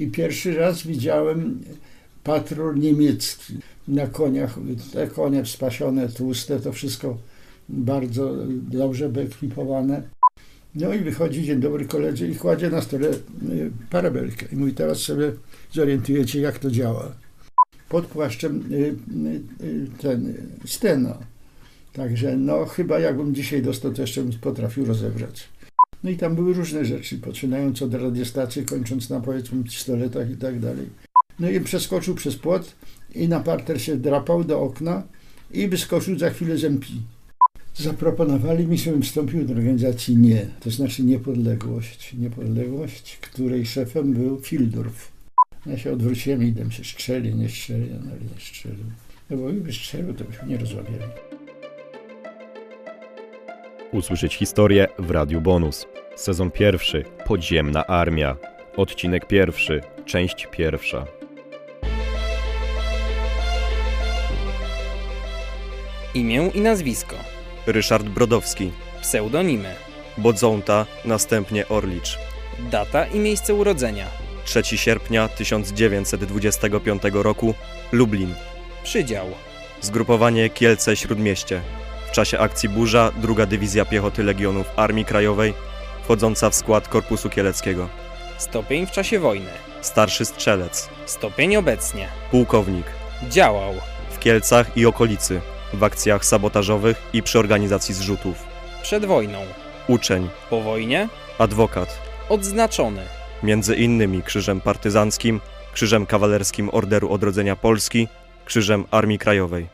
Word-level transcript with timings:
I 0.00 0.06
pierwszy 0.06 0.54
raz 0.54 0.82
widziałem 0.82 1.60
patrol 2.24 2.78
niemiecki 2.78 3.58
na 3.88 4.06
koniach, 4.06 4.54
te 4.92 5.06
konie 5.06 5.46
spasione, 5.46 6.08
tłuste, 6.08 6.60
to 6.60 6.72
wszystko 6.72 7.18
bardzo 7.68 8.36
dobrze 8.70 9.08
wyekwipowane. 9.08 10.02
No 10.74 10.94
i 10.94 10.98
wychodzi, 10.98 11.42
dzień 11.42 11.60
dobry 11.60 11.84
koledzy, 11.84 12.28
i 12.28 12.36
kładzie 12.36 12.70
na 12.70 12.80
stole 12.80 13.08
y, 13.08 13.70
parabelkę. 13.90 14.46
I 14.52 14.56
mówi, 14.56 14.74
teraz 14.74 14.98
sobie 14.98 15.32
zorientujecie, 15.72 16.40
jak 16.40 16.58
to 16.58 16.70
działa. 16.70 17.12
Pod 17.88 18.06
płaszczem 18.06 18.72
y, 18.72 18.94
y, 19.64 19.86
ten 19.98 20.34
stena. 20.66 21.18
Także 21.92 22.36
no 22.36 22.64
chyba 22.64 22.98
jakbym 22.98 23.34
dzisiaj 23.34 23.62
dostał, 23.62 23.92
to 23.92 24.02
jeszcze 24.02 24.22
bym 24.22 24.32
potrafił 24.32 24.84
rozebrać. 24.84 25.48
No 26.04 26.10
i 26.10 26.16
tam 26.16 26.34
były 26.34 26.54
różne 26.54 26.84
rzeczy, 26.84 27.18
poczynając 27.18 27.82
od 27.82 27.94
radiostacji, 27.94 28.64
kończąc 28.64 29.10
na 29.10 29.20
powiedzmy 29.20 29.64
pistoletach 29.64 30.30
i 30.30 30.36
tak 30.36 30.60
dalej. 30.60 30.86
No 31.38 31.50
i 31.50 31.60
przeskoczył 31.60 32.14
przez 32.14 32.36
płot 32.36 32.76
i 33.14 33.28
na 33.28 33.40
parter 33.40 33.82
się 33.82 33.96
drapał 33.96 34.44
do 34.44 34.60
okna 34.60 35.02
i 35.50 35.68
wyskoczył 35.68 36.18
za 36.18 36.30
chwilę 36.30 36.58
z. 36.58 36.66
Zaproponowali 37.74 38.66
mi, 38.66 38.78
żebym 38.78 39.02
wstąpił 39.02 39.44
do 39.44 39.54
organizacji 39.54 40.16
NIE, 40.16 40.46
to 40.60 40.70
znaczy 40.70 41.02
Niepodległość. 41.02 42.14
Niepodległość, 42.18 43.18
której 43.20 43.66
szefem 43.66 44.12
był 44.12 44.40
Fildorf. 44.40 45.12
Ja 45.66 45.78
się 45.78 45.92
odwróciłem 45.92 46.42
i 46.42 46.46
idem 46.46 46.70
się 46.70 46.84
strzeli, 46.84 47.34
nie 47.34 47.48
strzeli, 47.48 47.90
no 47.90 48.10
ale 48.10 48.20
nie 48.20 48.40
strzelił. 48.40 48.84
No 49.30 49.36
bo 49.36 49.48
gdyby 49.48 49.72
strzelił, 49.72 50.14
to 50.14 50.24
byśmy 50.24 50.48
nie 50.48 50.58
rozmawiali. 50.58 51.12
Usłyszeć 53.92 54.34
historię 54.34 54.88
w 54.98 55.10
Radiu 55.10 55.40
Bonus. 55.40 55.93
Sezon 56.16 56.50
pierwszy. 56.50 57.04
Podziemna 57.26 57.86
Armia. 57.86 58.36
Odcinek 58.76 59.26
pierwszy. 59.26 59.80
Część 60.04 60.48
pierwsza. 60.50 61.06
Imię 66.14 66.50
i 66.54 66.60
nazwisko. 66.60 67.16
Ryszard 67.66 68.06
Brodowski, 68.06 68.72
Pseudonimy. 69.02 69.74
Bodzonta, 70.18 70.86
następnie 71.04 71.68
Orlicz. 71.68 72.18
Data 72.70 73.06
i 73.06 73.18
miejsce 73.18 73.54
urodzenia. 73.54 74.06
3 74.44 74.62
sierpnia 74.78 75.28
1925 75.28 77.02
roku, 77.12 77.54
Lublin. 77.92 78.34
Przydział. 78.84 79.26
Zgrupowanie 79.80 80.50
Kielce 80.50 80.96
Śródmieście. 80.96 81.60
W 82.08 82.10
czasie 82.10 82.38
akcji 82.38 82.68
Burza, 82.68 83.12
druga 83.16 83.46
Dywizja 83.46 83.84
Piechoty 83.84 84.22
Legionów 84.22 84.66
Armii 84.76 85.04
Krajowej, 85.04 85.54
wchodząca 86.04 86.50
w 86.50 86.54
skład 86.54 86.88
Korpusu 86.88 87.30
Kieleckiego. 87.30 87.88
Stopień 88.38 88.86
w 88.86 88.90
czasie 88.90 89.18
wojny. 89.20 89.50
Starszy 89.80 90.24
strzelec, 90.24 90.88
Stopień 91.06 91.56
obecnie. 91.56 92.08
pułkownik. 92.30 92.86
Działał. 93.28 93.74
W 94.10 94.18
Kielcach 94.18 94.76
i 94.76 94.86
okolicy, 94.86 95.40
w 95.72 95.84
akcjach 95.84 96.24
sabotażowych 96.24 97.02
i 97.12 97.22
przy 97.22 97.38
organizacji 97.38 97.94
zrzutów. 97.94 98.36
Przed 98.82 99.04
wojną. 99.04 99.38
Uczeń, 99.88 100.28
Po 100.50 100.60
wojnie. 100.60 101.08
adwokat, 101.38 101.98
Odznaczony. 102.28 103.02
między 103.42 103.74
innymi 103.76 104.22
Krzyżem 104.22 104.60
Partyzanckim, 104.60 105.40
Krzyżem 105.72 106.06
Kawalerskim 106.06 106.70
Orderu 106.72 107.12
Odrodzenia 107.12 107.56
Polski, 107.56 108.08
Krzyżem 108.44 108.84
Armii 108.90 109.18
Krajowej. 109.18 109.66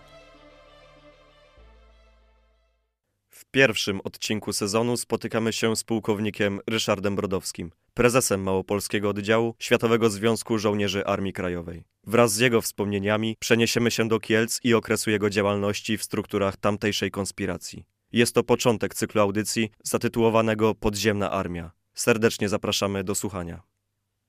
Pierwszym 3.51 4.01
odcinku 4.01 4.53
sezonu 4.53 4.97
spotykamy 4.97 5.53
się 5.53 5.77
z 5.77 5.85
pułkownikiem 5.85 6.61
Ryszardem 6.67 7.17
Brodowskim, 7.17 7.71
prezesem 7.95 8.43
Małopolskiego 8.43 9.09
Oddziału 9.09 9.55
Światowego 9.59 10.11
Związku 10.11 10.59
Żołnierzy 10.59 11.07
Armii 11.07 11.33
Krajowej. 11.33 11.85
Wraz 12.07 12.33
z 12.33 12.39
jego 12.39 12.61
wspomnieniami 12.61 13.37
przeniesiemy 13.41 13.91
się 13.91 14.09
do 14.09 14.21
Kielc 14.21 14.61
i 14.65 14.75
okresu 14.75 15.11
jego 15.11 15.31
działalności 15.31 15.99
w 15.99 16.05
strukturach 16.05 16.57
tamtejszej 16.57 17.11
konspiracji. 17.11 17.85
Jest 18.13 18.35
to 18.35 18.43
początek 18.43 18.95
cyklu 18.95 19.21
audycji 19.21 19.71
zatytułowanego 19.83 20.75
Podziemna 20.75 21.31
Armia. 21.31 21.71
Serdecznie 21.95 22.49
zapraszamy 22.49 23.05
do 23.05 23.15
słuchania. 23.15 23.63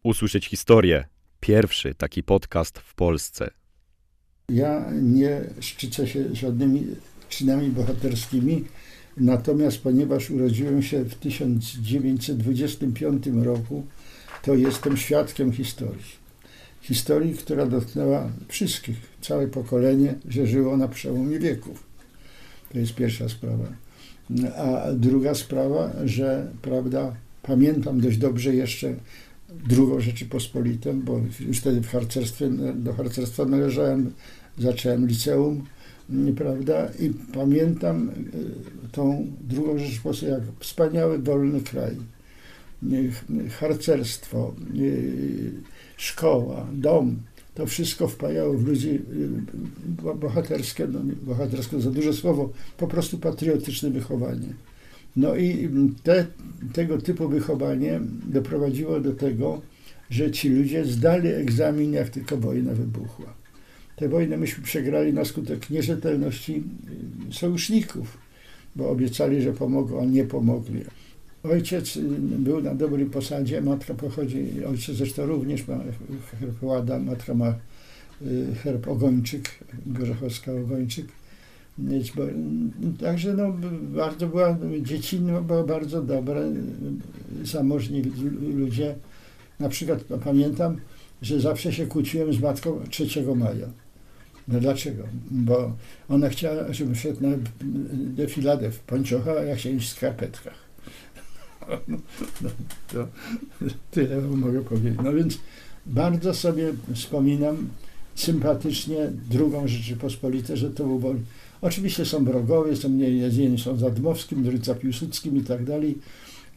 Usłyszeć 0.04 0.48
historię. 0.48 1.08
Pierwszy 1.40 1.96
taki 1.96 2.24
podcast 2.24 2.80
w 2.80 2.96
Polsce. 2.96 3.52
Ja 4.50 4.86
nie 4.92 5.42
szczycę 5.60 6.08
się 6.08 6.36
żadnymi 6.36 6.86
czynami 7.30 7.70
bohaterskimi, 7.70 8.66
natomiast 9.18 9.78
ponieważ 9.78 10.32
urodziłem 10.32 10.84
się 10.84 11.04
w 11.04 11.16
1925 11.16 13.28
roku, 13.44 13.86
to 14.42 14.56
jestem 14.56 14.98
świadkiem 14.98 15.52
historii. 15.52 16.22
Historii, 16.82 17.34
która 17.34 17.66
dotknęła 17.66 18.32
wszystkich, 18.48 18.98
całe 19.22 19.48
pokolenie, 19.48 20.16
że 20.30 20.48
żyło 20.48 20.78
na 20.78 20.88
przełomie 20.88 21.40
wieków. 21.40 21.84
To 22.72 22.80
jest 22.80 22.96
pierwsza 22.96 23.30
sprawa. 23.30 23.66
A 24.56 24.92
druga 24.94 25.36
sprawa, 25.36 25.92
że 26.06 26.52
prawda, 26.62 27.16
pamiętam 27.44 28.02
dość 28.02 28.18
dobrze 28.18 28.56
jeszcze 28.56 28.96
drugą 29.68 30.00
Rzeczypospolitą, 30.00 31.02
bo 31.02 31.22
już 31.40 31.58
wtedy 31.58 31.82
w 31.82 31.88
harcerstwie, 31.88 32.50
do 32.76 32.94
harcerstwa 32.94 33.46
należałem, 33.46 34.14
zacząłem 34.58 35.08
liceum, 35.08 35.66
prawda, 36.38 36.90
i 37.00 37.12
pamiętam 37.34 38.10
y, 38.10 38.90
tą 38.92 39.28
drugą 39.42 39.78
Rzeczypospolitą 39.78 40.38
jak 40.38 40.44
wspaniały, 40.60 41.20
wolny 41.20 41.62
kraj. 41.62 41.96
Harcerstwo, 43.60 44.54
y, 44.76 45.52
szkoła, 45.98 46.68
dom, 46.74 47.18
to 47.56 47.66
wszystko 47.66 48.08
wpajało 48.08 48.54
w 48.54 48.68
ludzi 48.68 48.90
y, 48.90 50.16
bohaterskie, 50.16 50.88
no 50.88 51.00
bohaterskie 51.22 51.82
za 51.82 51.92
duże 51.92 52.14
słowo, 52.14 52.50
po 52.78 52.88
prostu 52.88 53.18
patriotyczne 53.18 53.90
wychowanie. 53.90 54.54
No 55.16 55.36
i 55.36 55.70
te, 56.04 56.26
tego 56.74 56.98
typu 56.98 57.30
wychowanie 57.30 58.00
doprowadziło 58.26 59.00
do 59.00 59.14
tego, 59.14 59.62
że 60.10 60.32
ci 60.32 60.50
ludzie 60.50 60.86
zdali 60.86 61.28
egzamin, 61.28 61.94
jak 61.94 62.10
tylko 62.10 62.38
wojna 62.38 62.74
wybuchła. 62.74 63.41
Tę 64.02 64.10
wojnę 64.10 64.38
myśmy 64.38 64.64
przegrali 64.64 65.14
na 65.14 65.26
skutek 65.26 65.70
nierzetelności 65.70 66.64
y, 67.30 67.34
sojuszników, 67.34 68.18
bo 68.76 68.90
obiecali, 68.90 69.42
że 69.42 69.54
pomogą, 69.54 70.02
a 70.02 70.06
nie 70.06 70.24
pomogli. 70.24 70.82
Ojciec 71.44 71.98
y, 71.98 72.02
był 72.20 72.62
na 72.62 72.76
dobrej 72.76 73.06
posadzie, 73.06 73.62
matka 73.62 73.94
pochodzi, 73.94 74.66
ojciec 74.70 74.96
zresztą 74.96 75.26
również 75.26 75.68
ma 75.68 75.80
herb 76.40 76.64
Łada, 76.64 77.00
matka 77.00 77.34
ma 77.34 77.56
y, 78.22 78.56
herb 78.64 78.88
Ogończyk, 78.88 79.50
Gorzechowska 79.86 80.52
Ogończyk. 80.52 81.06
Także 83.00 83.34
no, 83.34 83.54
bardzo 83.82 84.28
była, 84.28 84.58
dziecinna 84.82 85.42
była 85.42 85.64
bardzo 85.64 86.02
dobra, 86.02 86.42
zamożni 87.44 88.02
ludzie. 88.56 88.96
Na 89.60 89.70
przykład 89.70 90.04
pamiętam, 90.24 90.78
że 91.22 91.40
zawsze 91.40 91.74
się 91.74 91.88
kłóciłem 91.88 92.34
z 92.34 92.40
matką 92.40 92.80
3 92.90 93.06
maja. 93.36 93.81
No 94.48 94.60
dlaczego? 94.60 95.04
Bo 95.32 95.76
ona 96.10 96.30
chciała, 96.30 96.74
żebym 96.74 96.96
szedł 96.96 97.22
na 97.22 97.30
defiladę 97.94 98.72
w 98.72 98.80
pończocha, 98.80 99.32
a 99.32 99.44
ja 99.44 99.56
chciałem 99.56 99.78
iść 99.78 99.90
w 99.90 99.96
skarpetkach. 99.96 100.72
No, 101.88 101.98
to 102.94 103.08
tyle 103.92 104.22
mogę 104.22 104.62
powiedzieć. 104.62 104.94
No 105.04 105.14
więc 105.14 105.40
bardzo 105.86 106.34
sobie 106.34 106.74
wspominam 106.94 107.70
sympatycznie 108.16 108.98
drugą 109.30 109.68
Rzeczypospolitę, 109.68 110.58
że 110.58 110.70
to 110.70 110.86
był 110.86 111.16
Oczywiście 111.62 112.06
są 112.06 112.26
wrogowie, 112.26 112.76
są 112.76 112.90
mniej 112.90 113.20
jedni 113.20 113.60
są 113.60 113.78
za 113.78 113.90
Dmowskim, 113.90 114.44
drudzy 114.44 114.66
za 114.66 114.76
Piłsudskim 114.76 115.38
i 115.38 115.42
tak 115.42 115.64
dalej, 115.64 115.98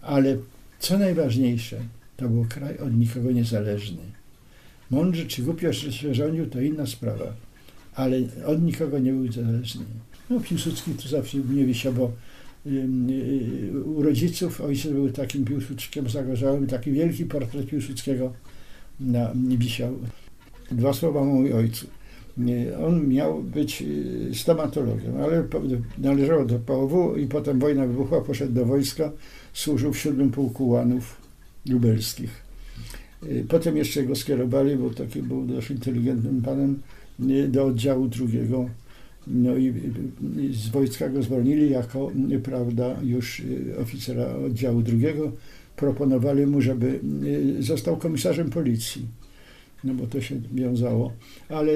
ale 0.02 0.36
co 0.78 0.98
najważniejsze, 0.98 1.80
to 2.16 2.28
był 2.28 2.46
kraj 2.48 2.78
od 2.78 2.98
nikogo 2.98 3.32
niezależny. 3.32 4.02
Mądrze 4.90 5.26
czy 5.26 5.42
głupio 5.42 5.72
się 5.72 6.14
rządził, 6.14 6.46
to 6.46 6.60
inna 6.60 6.86
sprawa, 6.86 7.24
ale 7.94 8.16
od 8.46 8.62
nikogo 8.62 8.98
nie 8.98 9.12
był 9.12 9.32
zależny. 9.32 9.84
No 10.30 10.40
Piłsudski 10.40 10.90
tu 10.90 11.08
zawsze 11.08 11.38
nie 11.38 11.64
wisiał, 11.64 11.92
bo 11.92 12.12
u 13.84 14.02
rodziców 14.02 14.60
ojciec 14.60 14.92
był 14.92 15.10
takim 15.10 15.44
Piłsudskiem 15.44 16.08
zagorzałym, 16.08 16.66
taki 16.66 16.92
wielki 16.92 17.24
portret 17.24 17.66
Piłsudskiego 17.66 18.32
na, 19.00 19.32
wisiał. 19.34 19.98
Dwa 20.70 20.92
słowa 20.92 21.20
o 21.20 21.56
ojcu. 21.56 21.86
On 22.86 23.08
miał 23.08 23.42
być 23.42 23.82
y, 23.82 24.34
stomatologiem, 24.34 25.16
ale 25.16 25.44
należało 25.98 26.44
do 26.44 26.58
POW 26.58 27.16
i 27.18 27.26
potem 27.26 27.58
wojna 27.58 27.86
wybuchła, 27.86 28.20
poszedł 28.20 28.52
do 28.52 28.66
wojska, 28.66 29.12
służył 29.52 29.92
w 29.92 29.98
siódmym 29.98 30.30
pułku 30.30 30.68
łanów 30.68 31.16
lubelskich. 31.68 32.42
Y, 33.22 33.44
potem 33.48 33.76
jeszcze 33.76 34.02
go 34.02 34.16
skierowali, 34.16 34.76
bo 34.76 34.90
taki 34.90 35.22
był 35.22 35.46
dość 35.46 35.70
inteligentnym 35.70 36.42
panem, 36.42 36.70
y, 36.72 37.03
do 37.48 37.66
oddziału 37.66 38.08
drugiego 38.08 38.68
no 39.26 39.56
i 39.56 39.72
z 40.52 40.68
wojska 40.68 41.08
go 41.08 41.22
zwolnili 41.22 41.70
jako, 41.70 42.10
prawda, 42.42 42.96
już 43.02 43.40
y, 43.40 43.74
oficera 43.78 44.26
oddziału 44.36 44.82
drugiego. 44.82 45.32
Proponowali 45.76 46.46
mu, 46.46 46.60
żeby 46.60 47.00
y, 47.58 47.62
został 47.62 47.96
komisarzem 47.96 48.50
policji. 48.50 49.06
no 49.84 49.94
bo 49.94 50.06
to 50.06 50.20
się 50.20 50.40
wiązało, 50.52 51.12
ale 51.48 51.72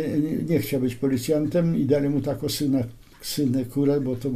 nie, 0.49 0.59
chciał 0.59 0.81
być 0.81 0.95
policjantem 0.95 1.77
i 1.77 1.85
dali 1.85 2.09
mu 2.09 2.21
taką 2.21 2.49
syna, 2.49 2.79
synekurę, 3.23 4.01
bo 4.01 4.17
to 4.17 4.31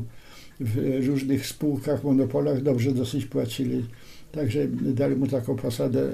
w 0.60 1.06
różnych 1.06 1.46
spółkach, 1.46 2.04
monopolach 2.04 2.62
dobrze 2.62 2.92
dosyć 2.92 3.26
płacili. 3.26 3.84
Także 4.32 4.68
dali 4.68 5.16
mu 5.16 5.26
taką 5.26 5.56
posadę 5.56 6.10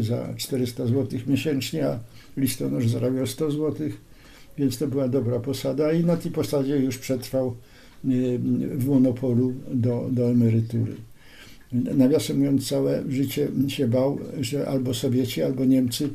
za 0.00 0.34
400 0.36 0.86
zł 0.86 1.20
miesięcznie, 1.26 1.86
a 1.86 1.98
listonosz 2.36 2.88
zarabiał 2.88 3.26
100 3.26 3.50
zł, 3.50 3.88
więc 4.58 4.78
to 4.78 4.86
była 4.86 5.08
dobra 5.08 5.40
posada 5.40 5.92
i 5.92 6.04
na 6.04 6.16
tej 6.16 6.30
posadzie 6.30 6.76
już 6.76 6.98
przetrwał 6.98 7.56
y, 8.04 8.38
w 8.74 8.86
monopolu 8.86 9.54
do, 9.74 10.08
do 10.10 10.30
emerytury. 10.30 10.94
Nawiasem 11.72 12.38
mówiąc, 12.38 12.68
całe 12.68 13.02
życie 13.08 13.48
się 13.68 13.88
bał, 13.88 14.18
że 14.40 14.68
albo 14.68 14.94
Sowieci, 14.94 15.42
albo 15.42 15.64
Niemcy 15.64 16.04
y, 16.04 16.10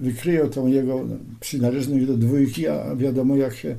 wykryją 0.00 0.50
tą 0.50 0.66
jego 0.66 1.08
przynależność 1.40 2.06
do 2.06 2.16
dwójki, 2.16 2.68
a 2.68 2.96
wiadomo 2.96 3.36
jak 3.36 3.56
się 3.56 3.76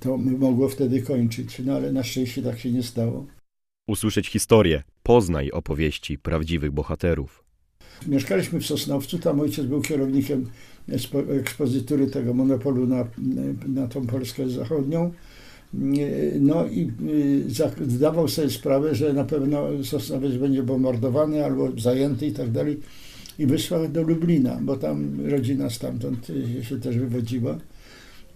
to 0.00 0.16
mogło 0.16 0.68
wtedy 0.68 1.02
kończyć. 1.02 1.58
No 1.64 1.74
ale 1.74 1.92
na 1.92 2.02
szczęście 2.02 2.42
tak 2.42 2.58
się 2.58 2.72
nie 2.72 2.82
stało. 2.82 3.26
Usłyszeć 3.86 4.28
historię, 4.28 4.82
poznaj 5.04 5.50
opowieści 5.50 6.18
prawdziwych 6.18 6.72
bohaterów. 6.72 7.44
Mieszkaliśmy 8.06 8.60
w 8.60 8.66
Sosnowcu, 8.66 9.18
tam 9.18 9.40
ojciec 9.40 9.66
był 9.66 9.80
kierownikiem 9.80 10.46
ekspozytury 11.40 12.06
tego 12.06 12.34
monopolu 12.34 12.86
na, 12.86 13.04
na 13.66 13.88
tą 13.88 14.06
Polskę 14.06 14.48
Zachodnią. 14.48 15.12
No 16.40 16.66
i 16.66 16.92
y, 17.50 17.86
zdawał 17.86 18.28
sobie 18.28 18.50
sprawę, 18.50 18.94
że 18.94 19.12
na 19.12 19.24
pewno 19.24 19.84
Sosnowiec 19.84 20.36
będzie 20.36 20.62
bombardowany 20.62 21.44
albo 21.44 21.80
zajęty 21.80 22.26
i 22.26 22.32
tak 22.32 22.50
dalej. 22.50 22.80
I 23.38 23.46
wysłał 23.46 23.88
do 23.88 24.02
Lublina, 24.02 24.58
bo 24.62 24.76
tam 24.76 25.26
rodzina 25.30 25.70
stamtąd 25.70 26.26
się 26.62 26.80
też 26.80 26.98
wywodziła. 26.98 27.58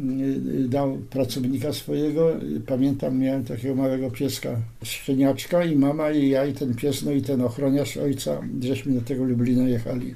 Y, 0.01 0.69
dał 0.69 0.99
pracownika 1.11 1.73
swojego. 1.73 2.37
Pamiętam, 2.67 3.19
miałem 3.19 3.45
takiego 3.45 3.75
małego 3.75 4.11
pieska, 4.11 4.57
szczeniaczka 4.83 5.65
i 5.65 5.77
mama 5.77 6.11
i 6.11 6.29
ja 6.29 6.47
i 6.47 6.53
ten 6.53 6.75
pies, 6.75 7.03
no 7.03 7.13
i 7.13 7.23
ten 7.23 7.41
ochroniarz 7.41 7.97
ojca, 7.97 8.41
żeśmy 8.61 8.93
do 8.93 9.01
tego 9.01 9.25
Lublina 9.25 9.69
jechali. 9.69 10.15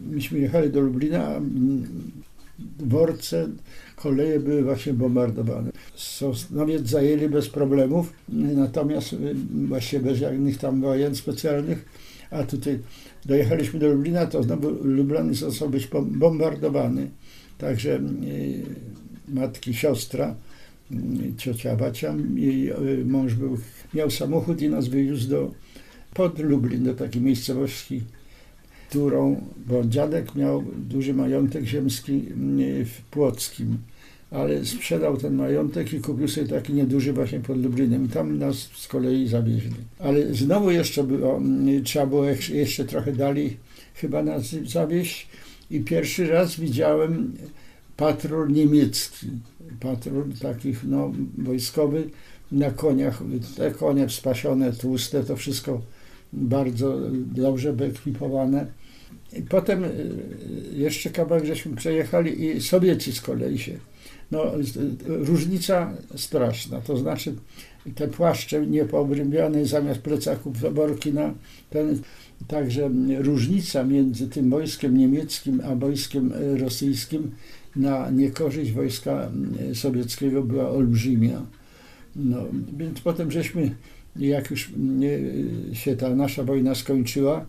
Myśmy 0.00 0.38
jechali 0.38 0.70
do 0.70 0.80
Lublina, 0.80 1.26
a 1.26 1.40
dworce, 2.78 3.48
koleje 3.96 4.40
były 4.40 4.62
właśnie 4.62 4.92
bombardowane. 4.92 5.70
Sosnowiec 5.94 6.88
zajęli 6.88 7.28
bez 7.28 7.48
problemów, 7.48 8.12
natomiast 8.28 9.12
y, 9.12 9.34
właśnie 9.68 10.00
bez 10.00 10.18
żadnych 10.18 10.58
tam 10.58 10.80
wojen 10.80 11.14
specjalnych, 11.14 11.84
a 12.30 12.42
tutaj 12.42 12.78
dojechaliśmy 13.24 13.80
do 13.80 13.88
Lublina, 13.88 14.26
to 14.26 14.42
znowu 14.42 14.70
Lublin 14.70 15.34
został 15.34 15.68
być 15.68 15.88
bombardowany. 16.04 17.10
Także 17.58 17.96
y, 17.96 18.62
matki 19.28 19.74
siostra, 19.74 20.34
ciocia 21.36 21.76
Bacia, 21.76 22.14
jej 22.34 22.70
y, 22.70 23.04
mąż 23.04 23.34
był, 23.34 23.58
miał 23.94 24.10
samochód 24.10 24.62
i 24.62 24.68
nas 24.68 24.88
wywiózł 24.88 25.28
do, 25.28 25.50
pod 26.14 26.38
Lublin, 26.38 26.84
do 26.84 26.94
takiej 26.94 27.22
miejscowości, 27.22 28.02
którą, 28.88 29.40
bo 29.66 29.84
dziadek 29.84 30.34
miał 30.34 30.64
duży 30.76 31.14
majątek 31.14 31.64
ziemski 31.64 32.12
y, 32.60 32.84
w 32.84 33.00
Płockim, 33.10 33.78
ale 34.30 34.64
sprzedał 34.64 35.16
ten 35.16 35.34
majątek 35.34 35.92
i 35.92 36.00
kupił 36.00 36.28
sobie 36.28 36.46
taki 36.46 36.72
nieduży 36.72 37.12
właśnie 37.12 37.40
pod 37.40 37.62
Lublinem. 37.62 38.04
I 38.04 38.08
tam 38.08 38.38
nas 38.38 38.56
z 38.56 38.88
kolei 38.88 39.28
zawieźli. 39.28 39.74
Ale 39.98 40.34
znowu 40.34 40.70
jeszcze 40.70 41.04
było, 41.04 41.40
y, 41.68 41.82
trzeba 41.82 42.06
było 42.06 42.24
jeszcze 42.52 42.84
trochę 42.84 43.12
dalej 43.12 43.56
chyba 43.94 44.22
nas 44.22 44.50
zawieźć. 44.50 45.28
I 45.70 45.80
pierwszy 45.80 46.26
raz 46.26 46.60
widziałem 46.60 47.32
patrol 47.96 48.48
niemiecki, 48.48 49.26
patrol 49.80 50.24
takich 50.42 50.84
no, 50.84 51.12
wojskowy 51.38 52.10
na 52.52 52.70
koniach, 52.70 53.22
te 53.56 53.70
konie 53.70 54.08
wspasione, 54.08 54.72
tłuste, 54.72 55.24
to 55.24 55.36
wszystko 55.36 55.80
bardzo 56.32 56.98
dobrze 57.34 57.72
wyekwipowane. 57.72 58.66
I 59.32 59.42
potem 59.42 59.84
y, 59.84 59.90
jeszcze 60.72 61.10
kawałek 61.10 61.44
żeśmy 61.44 61.76
przejechali 61.76 62.44
i 62.44 62.60
Sowieci 62.60 63.12
z 63.12 63.20
kolei 63.20 63.58
się. 63.58 63.78
No, 64.30 64.44
różnica 65.06 65.92
straszna, 66.16 66.80
to 66.80 66.96
znaczy 66.96 67.34
te 67.94 68.08
płaszcze 68.08 68.66
niepoobrębiane 68.66 69.66
zamiast 69.66 70.00
plecaków 70.00 70.74
worki 70.74 71.12
na 71.12 71.34
ten, 71.70 72.02
także 72.48 72.90
różnica 73.18 73.84
między 73.84 74.28
tym 74.28 74.50
wojskiem 74.50 74.98
niemieckim 74.98 75.62
a 75.64 75.74
wojskiem 75.74 76.32
rosyjskim 76.58 77.30
na 77.76 78.10
niekorzyść 78.10 78.72
wojska 78.72 79.12
mm, 79.12 79.74
sowieckiego 79.74 80.42
była 80.42 80.70
olbrzymia. 80.70 81.42
No, 82.16 82.36
więc 82.78 83.00
potem 83.00 83.30
żeśmy, 83.30 83.74
jak 84.16 84.50
już 84.50 84.70
mm, 84.76 85.74
się 85.74 85.96
ta 85.96 86.14
nasza 86.14 86.44
wojna 86.44 86.74
skończyła, 86.74 87.46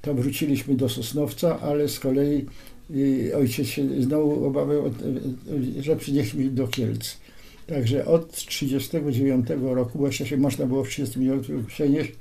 to 0.00 0.14
wróciliśmy 0.14 0.74
do 0.74 0.88
Sosnowca, 0.88 1.60
ale 1.60 1.88
z 1.88 2.00
kolei 2.00 2.46
y, 2.90 3.32
ojciec 3.36 3.66
się 3.66 4.02
znowu 4.02 4.46
obawiał, 4.46 4.94
że 5.80 5.96
przyjechaliśmy 5.96 6.50
do 6.50 6.68
Kielc. 6.68 7.16
Także 7.66 8.06
od 8.06 8.32
1939 8.32 9.46
roku, 9.74 9.98
bo 9.98 10.06
jeszcze 10.06 10.26
się 10.26 10.36
można 10.36 10.66
było 10.66 10.84
w 10.84 10.88
1939 10.88 11.48
roku 11.48 11.68
przenieść, 11.68 12.12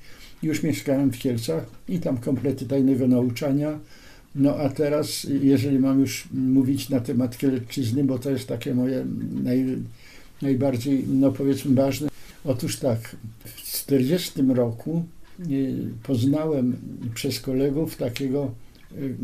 już 0.43 0.63
mieszkałem 0.63 1.11
w 1.11 1.17
Kielcach 1.17 1.65
i 1.87 1.99
tam 1.99 2.17
komplety 2.17 2.65
tajnego 2.65 3.07
nauczania, 3.07 3.79
no 4.35 4.55
a 4.55 4.69
teraz, 4.69 5.27
jeżeli 5.41 5.79
mam 5.79 5.99
już 5.99 6.27
mówić 6.33 6.89
na 6.89 6.99
temat 6.99 7.37
Kielecczyzny, 7.37 8.03
bo 8.03 8.19
to 8.19 8.29
jest 8.29 8.47
takie 8.47 8.75
moje 8.75 9.05
naj, 9.43 9.65
najbardziej, 10.41 11.05
no 11.07 11.31
powiedzmy, 11.31 11.75
ważne. 11.75 12.09
Otóż 12.45 12.77
tak, 12.77 13.15
w 13.45 13.61
40 13.61 14.41
roku 14.41 15.05
y, 15.49 15.75
poznałem 16.03 16.75
przez 17.13 17.39
kolegów 17.39 17.95
takiego 17.95 18.51
y, 18.97 19.15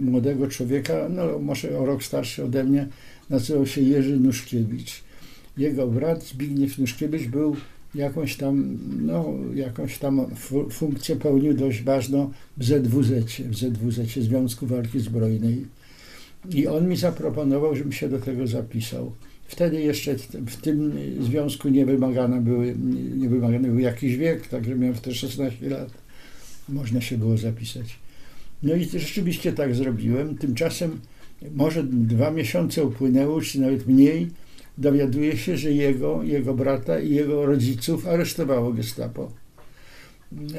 młodego 0.00 0.48
człowieka, 0.48 1.08
no 1.10 1.38
może 1.38 1.78
o 1.78 1.86
rok 1.86 2.04
starszy 2.04 2.44
ode 2.44 2.64
mnie, 2.64 2.88
nazywał 3.30 3.66
się 3.66 3.80
Jerzy 3.80 4.20
Nuszkiewicz. 4.20 5.02
Jego 5.56 5.86
brat 5.86 6.24
Zbigniew 6.24 6.78
Nuszkiewicz 6.78 7.28
był 7.28 7.56
jakąś 7.94 8.36
tam, 8.36 8.78
no, 9.00 9.34
jakąś 9.54 9.98
tam 9.98 10.26
funkcję 10.70 11.16
pełnił 11.16 11.54
dość 11.54 11.82
ważną 11.82 12.30
w 12.56 12.64
ZWZ, 12.64 13.10
w 13.40 13.56
ZWZ 13.56 14.14
Związku 14.14 14.66
Walki 14.66 15.00
Zbrojnej. 15.00 15.66
I 16.50 16.66
on 16.66 16.88
mi 16.88 16.96
zaproponował, 16.96 17.76
żebym 17.76 17.92
się 17.92 18.08
do 18.08 18.18
tego 18.18 18.46
zapisał. 18.46 19.12
Wtedy 19.48 19.82
jeszcze 19.82 20.14
w 20.46 20.56
tym 20.56 20.92
związku 21.20 21.68
nie 21.68 21.86
wymagane 21.86 22.40
były, 22.40 22.74
nie 23.16 23.28
wymagany 23.28 23.68
był 23.68 23.78
jakiś 23.78 24.16
wiek, 24.16 24.46
także 24.46 24.76
miałem 24.76 24.94
wtedy 24.94 25.16
16 25.16 25.68
lat. 25.68 25.90
Można 26.68 27.00
się 27.00 27.18
było 27.18 27.36
zapisać. 27.36 27.96
No 28.62 28.74
i 28.74 28.84
rzeczywiście 28.84 29.52
tak 29.52 29.74
zrobiłem. 29.74 30.38
Tymczasem 30.38 31.00
może 31.54 31.84
dwa 31.84 32.30
miesiące 32.30 32.84
upłynęło, 32.84 33.40
czy 33.40 33.60
nawet 33.60 33.86
mniej, 33.86 34.28
dowiaduje 34.78 35.36
się, 35.36 35.56
że 35.56 35.72
jego, 35.72 36.22
jego 36.22 36.54
brata 36.54 37.00
i 37.00 37.14
jego 37.14 37.46
rodziców 37.46 38.06
aresztowało 38.06 38.72
gestapo. 38.72 39.32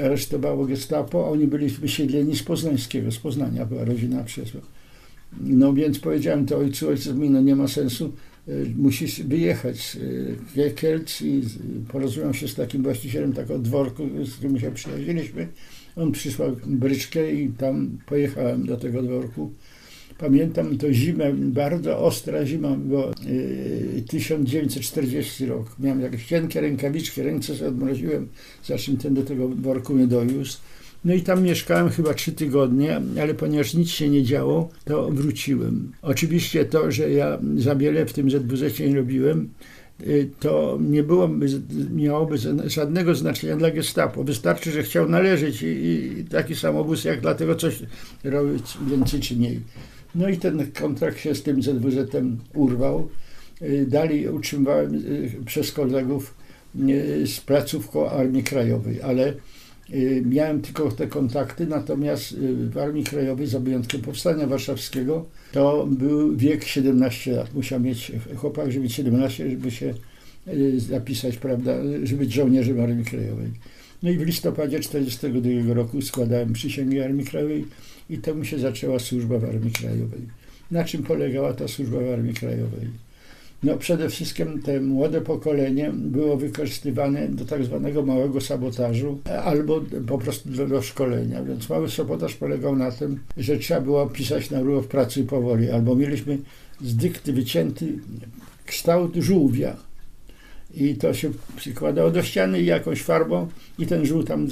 Aresztowało 0.04 0.66
gestapo, 0.66 1.32
oni 1.32 1.48
byli 1.48 1.70
wysiedleni 1.70 2.36
z 2.36 2.44
Poznańskiego, 2.44 3.12
z 3.12 3.18
Poznania 3.18 3.66
była 3.66 3.86
rodzina 3.86 4.24
przyszła. 4.24 4.62
No 5.42 5.74
więc 5.74 6.00
powiedziałem 6.00 6.46
to 6.46 6.58
ojcu, 6.58 6.90
ojciec 6.90 7.14
mi, 7.14 7.30
no 7.30 7.42
nie 7.42 7.56
ma 7.56 7.68
sensu, 7.68 8.14
e, 8.48 8.52
musisz 8.78 9.22
wyjechać 9.22 9.98
z 10.56 10.76
Kielc 10.76 11.22
i 11.22 11.42
porozumiał 11.88 12.34
się 12.34 12.48
z 12.48 12.56
takim 12.56 12.84
właścicielem 12.84 13.34
takiego 13.34 13.60
dworku, 13.60 14.04
z 14.26 14.36
którym 14.36 14.60
się 14.60 14.72
przyjaźniliśmy. 14.72 15.48
On 15.96 16.12
przysłał 16.12 16.56
bryczkę 16.66 17.34
i 17.34 17.50
tam 17.50 17.98
pojechałem 18.06 18.66
do 18.66 18.78
tego 18.78 19.02
dworku. 19.02 19.52
Pamiętam 20.18 20.78
to 20.78 20.94
zimę, 20.94 21.34
bardzo 21.34 22.00
ostra 22.00 22.46
zima, 22.46 22.70
bo 22.70 23.12
yy, 23.96 24.02
1940 24.08 25.46
rok. 25.46 25.76
Miałem 25.80 26.02
jakieś 26.02 26.26
cienkie 26.26 26.62
rękawiczki, 26.62 27.22
ręce 27.22 27.56
sobie 27.56 27.70
odmroziłem, 27.70 28.28
za 28.66 28.78
czym 28.78 28.98
ten 28.98 29.14
do 29.14 29.24
tego 29.24 29.50
worku 29.50 29.94
mnie 29.94 30.08
dowiózł. 30.08 30.58
No 31.06 31.14
i 31.14 31.22
tam 31.22 31.44
mieszkałem 31.44 31.90
chyba 31.90 32.14
trzy 32.14 32.32
tygodnie, 32.32 33.02
ale 33.22 33.34
ponieważ 33.34 33.74
nic 33.74 33.90
się 33.90 34.10
nie 34.10 34.24
działo, 34.24 34.70
to 34.86 35.10
wróciłem. 35.10 35.92
Oczywiście 36.02 36.66
to, 36.66 36.92
że 36.92 37.12
ja 37.12 37.40
za 37.56 37.76
wiele 37.76 38.06
w 38.06 38.14
tym 38.14 38.32
ZWZ 38.32 38.80
nie 38.80 38.96
robiłem, 38.96 39.50
y, 40.02 40.30
to 40.40 40.78
nie 40.82 41.04
byłoby, 41.04 41.48
miałoby 41.92 42.38
żadnego 42.66 43.16
znaczenia 43.16 43.56
dla 43.56 43.72
gestapo. 43.72 44.24
Wystarczy, 44.24 44.72
że 44.72 44.84
chciał 44.84 45.10
należeć 45.10 45.62
i, 45.62 45.66
i 45.66 46.26
taki 46.26 46.56
samobóz 46.56 47.04
jak 47.04 47.22
dlatego 47.22 47.56
coś 47.56 47.80
robić 48.24 48.78
więcej 48.90 49.20
czy 49.20 49.36
mniej. 49.36 49.60
No 50.16 50.30
i 50.30 50.38
ten 50.38 50.72
kontrakt 50.72 51.20
się 51.20 51.36
z 51.36 51.44
tym 51.44 51.64
ZWZ-em 51.64 52.38
urwał. 52.54 53.10
Y, 53.62 53.86
dalej 53.90 54.28
utrzymywałem 54.28 54.96
y, 54.96 55.32
przez 55.46 55.72
kolegów 55.72 56.34
y, 56.90 57.28
z 57.28 57.42
placówką 57.42 58.10
Armii 58.10 58.44
Krajowej, 58.44 59.02
ale 59.02 59.34
Miałem 60.26 60.62
tylko 60.62 60.92
te 60.92 61.08
kontakty, 61.08 61.68
natomiast 61.68 62.36
w 62.72 62.78
Armii 62.78 63.04
Krajowej, 63.04 63.48
za 63.48 63.60
wyjątkiem 63.60 64.02
Powstania 64.02 64.48
Warszawskiego, 64.48 65.26
to 65.52 65.88
był 65.92 66.38
wiek 66.38 66.64
17 66.64 67.32
lat. 67.32 67.54
Musiał 67.54 67.80
mieć 67.80 68.12
chłopak, 68.36 68.72
żeby 68.72 68.84
mieć 68.84 68.94
17, 68.94 69.50
żeby 69.50 69.72
się 69.72 69.94
zapisać, 70.78 71.38
prawda, 71.38 71.74
żeby 72.04 72.26
być 72.26 72.34
żołnierzem 72.34 72.82
Armii 72.82 73.06
Krajowej. 73.06 73.52
No 74.04 74.10
i 74.10 74.18
w 74.18 74.22
listopadzie 74.22 74.80
1942 74.80 75.74
roku 75.74 76.02
składałem 76.02 76.54
przysięgę 76.54 77.06
Armii 77.06 77.26
Krajowej 77.26 77.66
i 78.10 78.18
to 78.18 78.36
mi 78.36 78.46
się 78.46 78.60
zaczęła 78.60 79.00
służba 79.00 79.40
w 79.40 79.44
Armii 79.44 79.72
Krajowej. 79.72 80.22
Na 80.72 80.84
czym 80.84 81.04
polegała 81.04 81.54
ta 81.54 81.68
służba 81.68 82.00
w 82.00 82.14
Armii 82.14 82.34
Krajowej? 82.34 82.88
No 83.64 83.78
przede 83.78 84.10
wszystkim 84.10 84.62
te 84.62 84.82
młode 84.82 85.22
pokolenie 85.22 85.92
było 85.94 86.38
wykorzystywane 86.38 87.28
do 87.28 87.46
tak 87.46 87.64
zwanego 87.64 88.06
małego 88.06 88.42
sabotażu 88.42 89.20
albo 89.44 89.82
po 90.08 90.18
prostu 90.18 90.50
do, 90.50 90.68
do 90.68 90.82
szkolenia. 90.82 91.44
Więc 91.44 91.70
mały 91.70 91.90
sabotaż 91.90 92.36
polegał 92.36 92.76
na 92.76 92.92
tym, 92.92 93.20
że 93.38 93.58
trzeba 93.58 93.82
było 93.82 94.08
pisać 94.08 94.50
na 94.50 94.62
rurę 94.62 94.82
w 94.82 94.88
pracy 94.88 95.24
powoli, 95.24 95.70
albo 95.70 95.96
mieliśmy 95.96 96.38
z 96.82 96.96
dykty 96.96 97.34
wycięty 97.34 97.94
kształt 98.66 99.16
żółwia. 99.16 99.89
I 100.74 100.96
to 100.96 101.14
się 101.14 101.32
przykładało 101.56 102.12
do 102.12 102.24
ściany 102.24 102.62
jakąś 102.62 103.02
farbą 103.02 103.48
i 103.80 103.86
ten 103.86 104.06
żółw 104.06 104.26
tam 104.26 104.48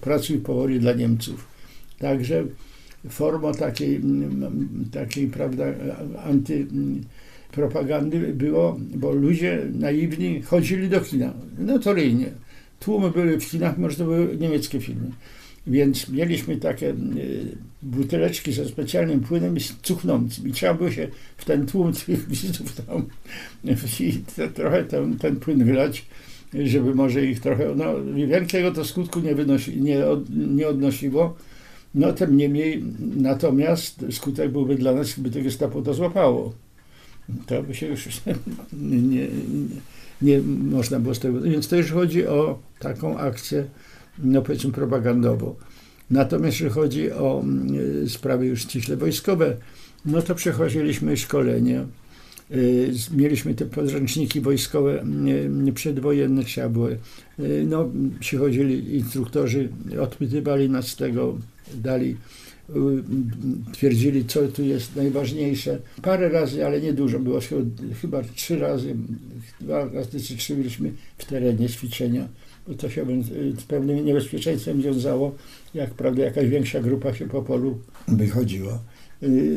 pracuj 0.00 0.38
powoli 0.38 0.80
dla 0.80 0.92
Niemców. 0.92 1.46
Także 1.98 2.44
formą 3.08 3.52
takiej, 3.52 4.00
takiej 4.92 5.26
prawda, 5.26 5.64
anty 6.24 6.66
propagandy 7.52 8.34
było, 8.34 8.80
bo 8.94 9.12
ludzie 9.12 9.66
naiwni 9.72 10.42
chodzili 10.42 10.88
do 10.88 11.00
kina, 11.00 11.32
notoryjnie. 11.58 12.26
Tłumy 12.80 13.10
były 13.10 13.40
w 13.40 13.50
kinach, 13.50 13.78
może 13.78 13.96
to 13.96 14.04
były 14.04 14.36
niemieckie 14.36 14.80
filmy. 14.80 15.10
Więc 15.66 16.08
mieliśmy 16.08 16.56
takie 16.56 16.94
buteleczki 17.82 18.52
ze 18.52 18.64
specjalnym 18.64 19.20
płynem 19.20 19.56
cuchnącym 19.82 20.48
i 20.48 20.52
trzeba 20.52 20.74
było 20.74 20.90
się 20.90 21.08
w 21.36 21.44
ten 21.44 21.66
tłum 21.66 21.92
tych 22.06 22.28
widzów 22.28 22.76
tam 22.86 23.06
i 24.00 24.12
te, 24.36 24.48
trochę 24.48 24.84
ten, 24.84 25.18
ten 25.18 25.36
płyn 25.36 25.64
wylać, 25.64 26.06
żeby 26.64 26.94
może 26.94 27.26
ich 27.26 27.40
trochę, 27.40 27.74
no 27.76 27.94
wielkiego 28.26 28.70
to 28.72 28.84
skutku 28.84 29.20
nie, 29.20 29.34
wynosi, 29.34 29.80
nie, 29.80 30.06
od, 30.06 30.30
nie 30.30 30.68
odnosiło. 30.68 31.36
No 31.94 32.12
tym 32.12 32.36
niemniej, 32.36 32.84
natomiast 33.16 34.04
skutek 34.10 34.50
byłby 34.52 34.74
dla 34.74 34.92
nas, 34.92 35.12
gdyby 35.12 35.30
to 35.30 35.42
gestapo 35.42 35.82
to 35.82 35.94
złapało 35.94 36.54
to 37.46 37.62
by 37.62 37.74
się 37.74 37.86
już 37.86 38.06
nie, 38.72 38.98
nie, 38.98 39.28
nie 40.22 40.40
można 40.70 41.00
było 41.00 41.14
z 41.14 41.18
tego. 41.18 41.40
Więc 41.40 41.68
to 41.68 41.76
już 41.76 41.92
chodzi 41.92 42.26
o 42.26 42.58
taką 42.78 43.18
akcję, 43.18 43.64
no 44.18 44.42
powiedzmy, 44.42 44.72
propagandową. 44.72 45.54
Natomiast 46.10 46.60
jeżeli 46.60 46.74
chodzi 46.74 47.12
o 47.12 47.40
mm, 47.44 48.08
sprawy 48.08 48.46
już 48.46 48.60
ściśle 48.60 48.96
wojskowe, 48.96 49.56
no 50.04 50.22
to 50.22 50.34
przechodziliśmy 50.34 51.16
szkolenie. 51.16 51.84
Y, 52.50 52.92
mieliśmy 53.16 53.54
te 53.54 53.66
podręczniki 53.66 54.40
wojskowe 54.40 55.00
mm, 55.00 55.74
przedwojenne, 55.74 56.44
trzeba 56.44 56.68
było. 56.68 56.88
Y, 56.90 56.98
no, 57.68 57.90
przychodzili 58.20 58.96
instruktorzy, 58.96 59.68
odpytywali 60.00 60.70
nas 60.70 60.88
z 60.88 60.96
tego, 60.96 61.38
dali 61.74 62.16
twierdzili, 63.72 64.24
co 64.24 64.48
tu 64.48 64.62
jest 64.62 64.96
najważniejsze. 64.96 65.78
Parę 66.02 66.28
razy, 66.28 66.66
ale 66.66 66.80
nie 66.80 66.92
dużo, 66.92 67.18
było 67.18 67.40
chyba 68.00 68.22
trzy 68.22 68.58
razy, 68.58 68.96
dwa 69.60 69.84
razy 69.84 70.20
czy 70.20 70.36
trzy 70.36 70.56
byliśmy 70.56 70.92
w 71.18 71.24
terenie 71.24 71.68
ćwiczenia, 71.68 72.28
to 72.74 72.90
się 72.90 73.06
z 73.58 73.62
pewnym 73.62 74.04
niebezpieczeństwem 74.04 74.82
wiązało, 74.82 75.34
jak 75.74 75.90
prawda 75.90 76.22
jakaś 76.22 76.48
większa 76.48 76.80
grupa 76.80 77.14
się 77.14 77.28
po 77.28 77.42
polu 77.42 77.78
wychodziła. 78.08 78.78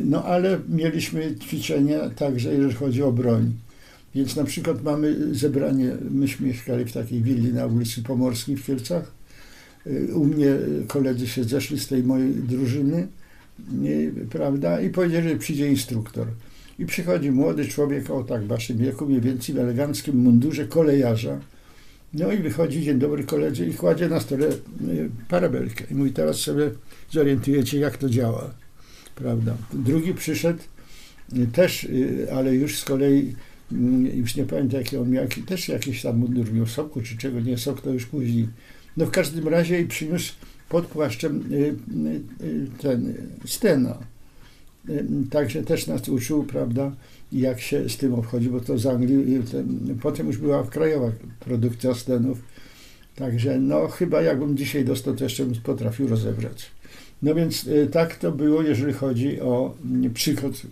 No 0.04 0.24
ale 0.24 0.60
mieliśmy 0.68 1.34
ćwiczenia 1.36 2.10
także, 2.10 2.54
jeżeli 2.54 2.74
chodzi 2.74 3.02
o 3.02 3.12
broń. 3.12 3.52
Więc 4.14 4.36
na 4.36 4.44
przykład 4.44 4.82
mamy 4.82 5.34
zebranie, 5.34 5.96
myśmy 6.10 6.46
mieszkali 6.46 6.84
w 6.84 6.92
takiej 6.92 7.22
willi 7.22 7.52
na 7.52 7.66
ulicy 7.66 8.02
Pomorskiej 8.02 8.56
w 8.56 8.66
Kielcach, 8.66 9.12
u 10.14 10.24
mnie 10.24 10.46
koledzy 10.86 11.26
się 11.26 11.44
zeszli 11.44 11.78
z 11.78 11.86
tej 11.86 12.02
mojej 12.02 12.34
drużyny, 12.34 13.06
prawda, 14.30 14.80
i 14.80 14.90
powiedzieli, 14.90 15.28
że 15.28 15.36
przyjdzie 15.36 15.68
instruktor. 15.68 16.26
I 16.78 16.86
przychodzi 16.86 17.30
młody 17.30 17.64
człowiek 17.64 18.10
o 18.10 18.24
tak 18.24 18.44
waszym 18.44 18.78
wieku, 18.78 19.06
mniej 19.06 19.20
więcej 19.20 19.54
w 19.54 19.58
eleganckim 19.58 20.16
mundurze 20.16 20.66
kolejarza. 20.66 21.40
No 22.14 22.32
i 22.32 22.38
wychodzi, 22.38 22.82
dzień 22.82 22.98
dobry 22.98 23.24
koledzy, 23.24 23.66
i 23.66 23.74
kładzie 23.74 24.08
na 24.08 24.20
stole 24.20 24.46
y, 24.46 25.10
parabelkę. 25.28 25.84
I 25.90 25.94
mówi, 25.94 26.12
teraz 26.12 26.36
sobie 26.36 26.70
zorientujecie, 27.10 27.78
jak 27.78 27.98
to 27.98 28.08
działa, 28.08 28.54
prawda. 29.14 29.56
Drugi 29.72 30.14
przyszedł, 30.14 30.62
y, 31.38 31.46
też, 31.46 31.84
y, 31.84 32.26
ale 32.32 32.54
już 32.54 32.78
z 32.78 32.84
kolei, 32.84 33.34
już 34.14 34.36
nie 34.36 34.44
pamiętam, 34.44 34.80
jaki 34.80 34.96
on 34.96 35.10
miał, 35.10 35.26
też 35.46 35.68
jakiś 35.68 36.02
tam 36.02 36.18
mundur 36.18 36.52
miał, 36.52 36.66
soku 36.66 37.02
czy 37.02 37.18
czego, 37.18 37.40
nie, 37.40 37.58
sok 37.58 37.80
to 37.80 37.90
już 37.90 38.06
później 38.06 38.48
no 38.96 39.06
w 39.06 39.10
każdym 39.10 39.48
razie 39.48 39.80
i 39.80 39.86
przyniósł 39.86 40.32
pod 40.68 40.86
płaszczem 40.86 41.44
ten 42.78 43.14
Stena. 43.46 43.98
Także 45.30 45.62
też 45.62 45.86
nas 45.86 46.08
uczył, 46.08 46.44
prawda, 46.44 46.92
jak 47.32 47.60
się 47.60 47.88
z 47.88 47.96
tym 47.96 48.14
obchodzi, 48.14 48.48
bo 48.48 48.60
to 48.60 48.78
z 48.78 48.86
Anglii, 48.86 49.42
potem 50.02 50.26
już 50.26 50.38
była 50.38 50.62
krajowa 50.62 51.12
produkcja 51.40 51.94
Stenów. 51.94 52.38
Także 53.14 53.58
no 53.58 53.88
chyba 53.88 54.22
jakbym 54.22 54.56
dzisiaj 54.56 54.84
dostał, 54.84 55.14
to 55.14 55.24
jeszcze 55.24 55.44
bym 55.44 55.54
potrafił 55.62 56.08
rozebrać. 56.08 56.70
No 57.22 57.34
więc 57.34 57.68
tak 57.92 58.16
to 58.16 58.32
było, 58.32 58.62
jeżeli 58.62 58.92
chodzi 58.92 59.40
o 59.40 59.76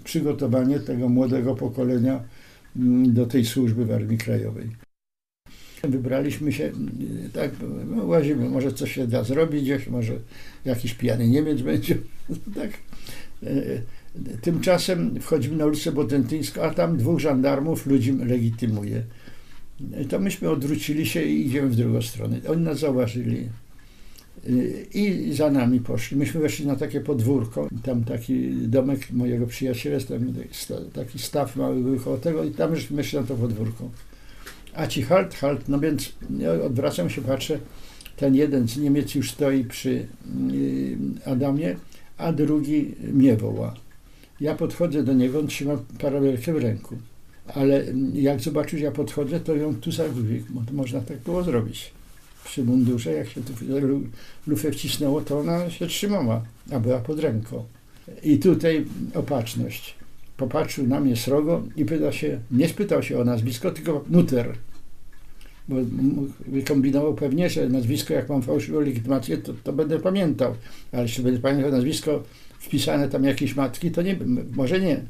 przygotowanie 0.05 0.81
tego 0.81 1.09
młodego 1.09 1.55
pokolenia 1.55 2.21
mm, 2.77 3.15
do 3.15 3.27
tej 3.27 3.45
służby 3.45 3.85
w 3.85 3.93
Armii 3.93 4.19
Krajowej. 4.19 4.71
Wybraliśmy 5.85 6.53
się, 6.53 6.73
tak, 7.33 7.51
no, 7.87 8.05
łazimy, 8.05 8.49
może 8.49 8.73
coś 8.73 8.93
się 8.93 9.07
da 9.07 9.25
zrobić 9.25 9.89
może 9.91 10.13
jakiś 10.65 10.95
pijany 10.95 11.29
Niemiec 11.29 11.63
będzie, 11.63 11.99
tak. 12.61 12.71
Tymczasem 14.43 15.21
wchodzimy 15.21 15.57
na 15.57 15.67
ulicę 15.67 15.93
Bodentyńską, 15.93 16.63
a 16.63 16.71
tam 16.71 16.97
dwóch 16.97 17.21
żandarmów 17.21 17.87
ludzi 17.87 18.13
legitymuje. 18.13 19.03
To 20.09 20.19
myśmy 20.19 20.51
odwrócili 20.51 21.07
się 21.07 21.23
i 21.23 21.47
idziemy 21.47 21.69
w 21.69 21.77
drugą 21.77 22.03
stronę. 22.03 22.41
Oni 22.49 22.63
nas 22.63 22.79
zauważyli 22.79 23.49
e, 24.47 24.51
i 24.95 25.35
za 25.35 25.51
nami 25.51 25.81
poszli. 25.81 26.17
Myśmy 26.17 26.41
weszli 26.41 26.67
na 26.67 26.77
takie 26.77 27.01
podwórko, 27.01 27.69
tam 27.83 28.05
taki 28.05 28.51
domek 28.53 29.11
mojego 29.11 29.47
przyjaciela, 29.47 30.01
tam 30.01 30.35
taki 30.93 31.19
staw 31.19 31.57
mały 31.57 31.83
był 31.83 32.01
koło 32.01 32.17
tego 32.17 32.45
i 32.45 32.51
tam 32.51 32.75
już 32.75 32.91
myślę 32.91 33.21
na 33.21 33.27
to 33.27 33.35
podwórko. 33.35 33.91
A 34.75 34.87
ci 34.87 35.03
halt, 35.03 35.35
halt, 35.35 35.69
no 35.69 35.81
więc 35.81 36.13
odwracam 36.67 37.11
się, 37.11 37.23
patrzę, 37.23 37.59
ten 38.17 38.35
jeden 38.35 38.69
z 38.69 38.77
Niemiec 38.77 39.15
już 39.15 39.31
stoi 39.31 39.65
przy 39.65 39.91
y, 39.91 40.07
Adamie, 41.25 41.77
a 42.19 42.33
drugi 42.33 42.95
mnie 43.13 43.37
woła. 43.37 43.75
Ja 44.43 44.55
podchodzę 44.55 45.03
do 45.03 45.13
niego, 45.13 45.39
on 45.39 45.47
trzyma 45.47 45.79
parabelkę 45.99 46.53
w 46.53 46.57
ręku. 46.57 46.97
Ale 47.55 47.85
jak 48.15 48.41
zobaczył, 48.41 48.79
że 48.79 48.85
ja 48.85 48.91
podchodzę, 48.91 49.41
to 49.41 49.57
ją 49.57 49.75
tu 49.75 49.91
bo 50.51 50.61
to 50.61 50.73
można 50.73 51.01
tak 51.01 51.19
było 51.19 51.43
zrobić. 51.43 51.93
Przy 52.45 52.65
mundurze, 52.65 53.13
jak 53.13 53.29
się 53.29 53.43
tu 53.43 53.53
lufę 54.47 54.73
wcisnęło, 54.73 55.21
to 55.21 55.41
ona 55.41 55.71
się 55.71 55.87
trzymała, 55.87 56.43
a 56.73 56.81
była 56.81 56.99
pod 56.99 57.19
ręką. 57.19 57.65
I 58.23 58.39
tutaj 58.39 58.85
opatrzność 59.15 59.95
popatrzył 60.37 60.87
na 60.87 61.01
mnie 61.01 61.17
srogo 61.17 61.63
i 61.77 61.85
pyta 61.85 62.13
się, 62.13 62.41
nie 62.51 62.69
spytał 62.69 63.03
się 63.03 63.19
o 63.19 63.25
nazwisko, 63.25 63.71
tylko 63.71 64.05
Mutter. 64.11 64.55
Bo 65.69 65.77
wykombinował 66.47 67.15
pewnie, 67.15 67.51
że 67.51 67.69
nazwisko, 67.69 68.15
jak 68.15 68.29
mam 68.29 68.43
fałszywą 68.43 68.81
legitymację, 68.81 69.39
to, 69.39 69.53
to 69.65 69.73
będę 69.73 69.99
pamiętał. 69.99 70.55
Ale 70.93 71.03
jeśli 71.03 71.25
będę 71.25 71.41
pamiętał 71.41 71.71
nazwisko 71.71 72.23
wpisane 72.63 73.09
tam 73.09 73.25
jakieś 73.25 73.57
matki, 73.57 73.91
to 73.91 74.03
nie, 74.03 74.17
może 74.53 74.81
nie. 74.81 75.01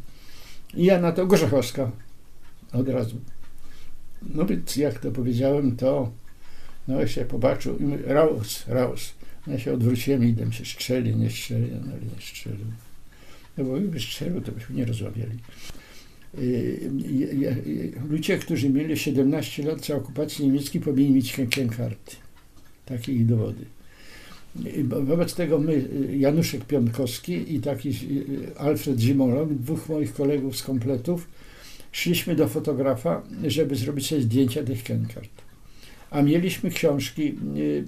I 0.75 0.85
ja 0.85 1.01
na 1.01 1.13
to 1.13 1.27
Gorzechowska 1.27 1.91
od 2.73 2.89
razu. 2.89 3.17
No 4.35 4.47
więc 4.47 4.77
jak 4.77 4.99
to 4.99 5.11
powiedziałem, 5.11 5.77
to 5.77 6.13
no 6.89 7.07
się 7.07 7.25
popatrzył 7.25 7.79
i 7.79 7.97
raus, 8.07 8.65
raus. 8.69 9.15
Ja 9.47 9.59
się 9.59 9.73
odwróciłem 9.73 10.25
i 10.25 10.29
idę 10.29 10.53
się 10.53 10.65
strzeli, 10.65 11.17
nie 11.17 11.31
strzeli, 11.31 11.71
no 11.73 11.93
ale 11.93 12.01
nie 12.01 12.21
strzelił. 12.21 12.67
No 13.59 13.65
bo 13.65 13.73
gdyby 13.73 14.01
strzelił, 14.01 14.41
to 14.41 14.53
byśmy 14.53 14.75
nie 14.77 14.85
rozmawiali. 14.85 15.39
Ludzie, 18.09 18.39
którzy 18.39 18.71
mieli 18.71 18.97
17 18.97 19.63
lat 19.63 19.87
za 19.87 19.95
okupacji 19.95 20.47
niemieckiej, 20.47 20.81
powinni 20.81 21.15
mieć 21.15 21.33
kękarty. 21.51 22.17
Takie 22.87 23.13
ich 23.13 23.27
dowody. 23.27 23.65
Wobec 25.05 25.35
tego 25.35 25.59
my, 25.59 25.89
Januszek 26.19 26.65
Piątkowski 26.65 27.55
i 27.55 27.61
taki 27.61 27.91
Alfred 28.59 29.01
Zimolog, 29.01 29.55
dwóch 29.55 29.89
moich 29.89 30.15
kolegów 30.15 30.57
z 30.57 30.63
kompletów, 30.63 31.29
szliśmy 31.93 32.37
do 32.37 32.49
fotografa, 32.49 33.23
żeby 33.47 33.77
zrobić 33.77 34.07
sobie 34.07 34.23
zdjęcia 34.23 34.63
tych 34.63 34.83
kękart. 34.83 35.31
A 36.11 36.23
mieliśmy 36.23 36.71
książki 36.71 37.35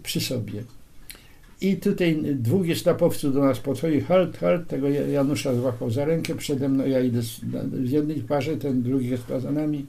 przy 0.02 0.20
sobie. 0.20 0.64
I 1.60 1.76
tutaj 1.76 2.22
dwóch 2.34 2.66
gestapowców 2.66 3.34
do 3.34 3.40
nas 3.40 3.60
podchodzi, 3.60 4.00
halt, 4.00 4.38
halt, 4.38 4.68
tego 4.68 4.88
Janusza 4.88 5.54
złapał 5.54 5.90
za 5.90 6.04
rękę, 6.04 6.34
przede 6.34 6.68
mną 6.68 6.86
ja 6.86 7.00
idę 7.00 7.20
w 7.66 7.90
jednej 7.90 8.16
parze, 8.16 8.56
ten 8.56 8.82
drugi 8.82 9.08
jest 9.08 9.22
za 9.42 9.52
nami. 9.52 9.86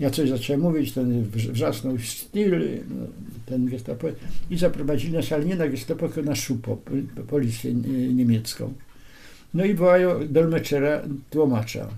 Ja 0.00 0.10
coś 0.10 0.28
zacząłem 0.28 0.60
mówić, 0.60 0.92
ten 0.92 1.22
wrzasnął 1.30 1.98
styl, 1.98 2.60
no, 2.90 3.06
ten 3.46 3.66
gestapo 3.66 4.08
i 4.50 4.58
zaprowadzili 4.58 5.12
nas, 5.12 5.32
ale 5.32 5.44
nie 5.44 5.56
na 5.56 5.68
gestapo, 5.68 6.08
tylko 6.08 6.30
na 6.30 6.36
szupo, 6.36 6.78
policję 7.28 7.74
niemiecką. 8.14 8.72
No 9.54 9.64
i 9.64 9.74
wołają 9.74 10.28
dolmeczera, 10.28 11.02
tłumacza. 11.30 11.88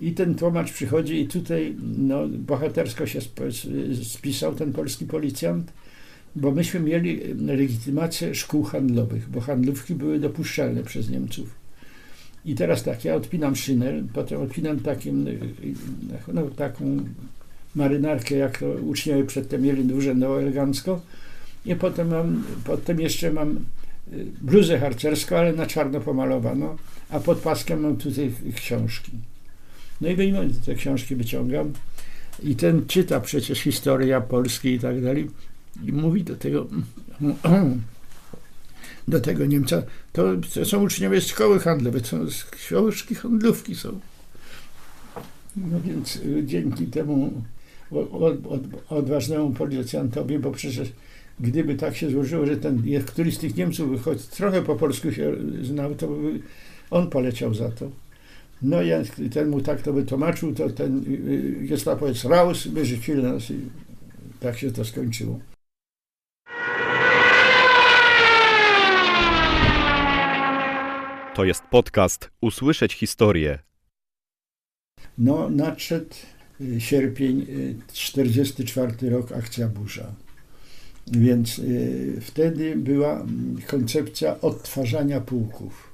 I 0.00 0.12
ten 0.12 0.34
tłumacz 0.34 0.72
przychodzi 0.72 1.20
i 1.20 1.28
tutaj 1.28 1.76
no, 1.98 2.28
bohatersko 2.28 3.06
się 3.06 3.20
spisał 4.02 4.54
ten 4.54 4.72
polski 4.72 5.06
policjant, 5.06 5.72
bo 6.36 6.50
myśmy 6.50 6.80
mieli 6.80 7.20
legitymację 7.34 8.34
szkół 8.34 8.62
handlowych, 8.62 9.30
bo 9.30 9.40
handlówki 9.40 9.94
były 9.94 10.18
dopuszczalne 10.18 10.82
przez 10.82 11.10
Niemców. 11.10 11.61
I 12.44 12.54
teraz 12.54 12.82
tak, 12.82 13.04
ja 13.04 13.14
odpinam 13.14 13.56
szynel, 13.56 14.04
potem 14.12 14.42
odpinam 14.42 14.80
takim, 14.80 15.26
no, 16.32 16.42
taką 16.42 17.04
marynarkę, 17.74 18.34
jak 18.34 18.58
to 18.58 18.66
uczniowie 18.66 19.24
przedtem 19.24 19.62
mieli 19.62 19.94
urzędowo 19.94 20.40
elegancko. 20.40 21.00
I 21.66 21.76
potem 21.76 22.08
mam, 22.08 22.44
potem 22.64 23.00
jeszcze 23.00 23.32
mam 23.32 23.56
y, 24.12 24.26
bluzę 24.40 24.78
harcerską, 24.78 25.36
ale 25.36 25.52
na 25.52 25.66
czarno 25.66 26.00
pomalowano, 26.00 26.76
a 27.10 27.20
pod 27.20 27.38
paskiem 27.38 27.80
mam 27.80 27.96
tutaj 27.96 28.32
książki. 28.54 29.12
No 30.00 30.08
i 30.08 30.14
wyjmuję 30.14 30.48
te 30.66 30.74
książki, 30.74 31.16
wyciągam 31.16 31.72
i 32.42 32.56
ten 32.56 32.86
czyta 32.86 33.20
przecież 33.20 33.58
historia 33.58 34.20
Polski 34.20 34.68
i 34.68 34.78
tak 34.78 35.02
dalej 35.02 35.30
i 35.84 35.92
mówi 35.92 36.24
do 36.24 36.36
tego 36.36 36.66
do 39.08 39.20
tego 39.20 39.46
Niemca, 39.46 39.82
to, 40.12 40.24
są 40.64 40.82
uczniowie 40.82 41.20
szkoły 41.20 41.58
handlowe, 41.60 42.00
to 42.00 42.06
są 42.06 42.26
książki 42.50 43.14
handlówki 43.14 43.74
są. 43.74 44.00
No 45.56 45.80
więc 45.80 46.16
y, 46.16 46.42
dzięki 46.46 46.86
temu 46.86 47.32
od, 47.90 48.46
od, 48.46 48.62
odważnemu 48.88 49.50
policjantowi, 49.50 50.38
bo 50.38 50.50
przecież 50.50 50.92
gdyby 51.40 51.74
tak 51.74 51.96
się 51.96 52.10
złożyło, 52.10 52.46
że 52.46 52.56
ten 52.56 52.82
któryś 53.06 53.34
z 53.34 53.38
tych 53.38 53.56
Niemców 53.56 54.04
choć 54.04 54.26
trochę 54.26 54.62
po 54.62 54.76
polsku 54.76 55.12
się 55.12 55.34
znał, 55.62 55.94
to 55.94 56.08
by 56.08 56.40
on 56.90 57.10
poleciał 57.10 57.54
za 57.54 57.70
to. 57.70 57.90
No 58.62 58.82
ja 58.82 59.02
ten 59.32 59.48
mu 59.48 59.60
tak 59.60 59.82
to 59.82 59.92
wytłumaczył, 59.92 60.54
to 60.54 60.70
ten 60.70 60.98
y, 60.98 61.10
y, 61.10 61.66
gestapowiec 61.66 62.24
raus, 62.24 62.66
wyrzucili 62.66 63.22
nas 63.22 63.50
i 63.50 63.56
tak 64.40 64.58
się 64.58 64.72
to 64.72 64.84
skończyło. 64.84 65.51
To 71.34 71.44
jest 71.44 71.62
podcast 71.70 72.30
Usłyszeć 72.40 72.94
historię. 72.94 73.58
No, 75.18 75.50
nadszedł 75.50 76.14
y, 76.60 76.80
sierpień, 76.80 77.46
44 77.92 79.10
rok, 79.10 79.32
akcja 79.32 79.68
burza. 79.68 80.14
Więc 81.06 81.58
y, 81.58 82.18
wtedy 82.20 82.76
była 82.76 83.12
mm, 83.12 83.56
koncepcja 83.66 84.40
odtwarzania 84.40 85.20
pułków 85.20 85.92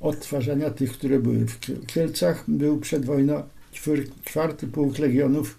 odtwarzania 0.00 0.70
tych, 0.70 0.92
które 0.92 1.18
były 1.18 1.46
w 1.46 1.86
Kielcach. 1.86 2.44
Był 2.48 2.78
przed 2.78 3.04
wojną 3.04 3.42
czwarty 4.24 4.66
pułk 4.66 4.98
legionów, 4.98 5.58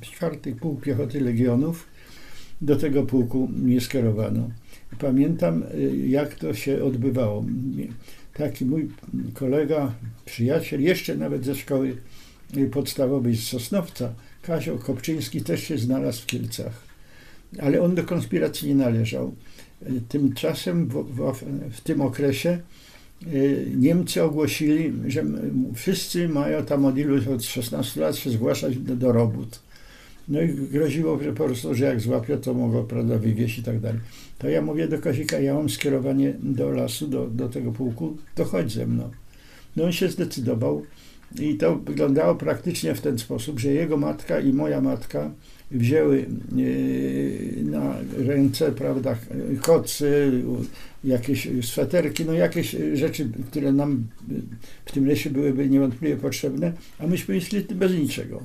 czwarty 0.00 0.54
pułk 0.54 0.80
piechoty 0.80 1.20
legionów. 1.20 1.86
Do 2.60 2.76
tego 2.76 3.02
pułku 3.02 3.50
nie 3.62 3.80
skierowano. 3.80 4.50
Pamiętam, 4.98 5.62
y, 5.62 6.06
jak 6.06 6.34
to 6.34 6.54
się 6.54 6.84
odbywało. 6.84 7.44
Taki 8.34 8.64
mój 8.64 8.88
kolega, 9.34 9.94
przyjaciel, 10.24 10.82
jeszcze 10.82 11.16
nawet 11.16 11.44
ze 11.44 11.54
szkoły 11.54 11.96
podstawowej 12.72 13.36
z 13.36 13.42
Sosnowca, 13.42 14.14
Kazio 14.42 14.78
Kopczyński 14.78 15.40
też 15.40 15.64
się 15.64 15.78
znalazł 15.78 16.22
w 16.22 16.26
Kielcach. 16.26 16.72
Ale 17.58 17.82
on 17.82 17.94
do 17.94 18.04
konspiracji 18.04 18.68
nie 18.68 18.74
należał. 18.74 19.34
Tymczasem 20.08 20.88
w, 20.88 20.92
w, 20.92 21.44
w 21.76 21.80
tym 21.80 22.00
okresie 22.00 22.58
Y, 23.32 23.72
Niemcy 23.76 24.22
ogłosili, 24.22 24.92
że 25.06 25.24
wszyscy 25.74 26.28
mają 26.28 26.64
tam 26.64 26.84
od 26.84 26.94
od 27.34 27.44
16 27.44 28.00
lat 28.00 28.16
się 28.16 28.30
zgłaszać 28.30 28.76
do, 28.76 28.96
do 28.96 29.12
robót. 29.12 29.60
No 30.28 30.42
i 30.42 30.48
groziło 30.48 31.22
że 31.22 31.32
po 31.32 31.44
prostu, 31.44 31.74
że 31.74 31.84
jak 31.84 32.00
złapią, 32.00 32.36
to 32.36 32.54
mogą 32.54 32.84
prawda, 32.84 33.18
wywieźć 33.18 33.58
i 33.58 33.62
tak 33.62 33.80
dalej. 33.80 34.00
To 34.38 34.48
ja 34.48 34.62
mówię 34.62 34.88
do 34.88 34.98
Kazika, 34.98 35.40
ja 35.40 35.54
mam 35.54 35.70
skierowanie 35.70 36.34
do 36.42 36.70
lasu, 36.70 37.08
do, 37.08 37.26
do 37.26 37.48
tego 37.48 37.72
pułku, 37.72 38.16
to 38.34 38.44
chodź 38.44 38.72
ze 38.72 38.86
mną. 38.86 39.10
No 39.76 39.84
on 39.84 39.92
się 39.92 40.08
zdecydował 40.08 40.82
i 41.40 41.54
to 41.56 41.76
wyglądało 41.76 42.34
praktycznie 42.34 42.94
w 42.94 43.00
ten 43.00 43.18
sposób, 43.18 43.60
że 43.60 43.72
jego 43.72 43.96
matka 43.96 44.40
i 44.40 44.52
moja 44.52 44.80
matka 44.80 45.30
wzięły 45.70 46.26
e, 46.26 47.62
na 47.62 47.94
ręce, 48.18 48.72
prawda, 48.72 49.16
kocy, 49.60 50.32
jakieś 51.04 51.48
sweterki, 51.62 52.24
no 52.24 52.32
jakieś 52.32 52.76
rzeczy, 52.94 53.28
które 53.50 53.72
nam 53.72 54.06
w 54.84 54.92
tym 54.92 55.06
lesie 55.06 55.30
byłyby 55.30 55.68
niewątpliwie 55.68 56.16
potrzebne, 56.16 56.72
a 56.98 57.06
myśmy 57.06 57.40
szli 57.40 57.60
bez 57.60 57.92
niczego. 57.92 58.42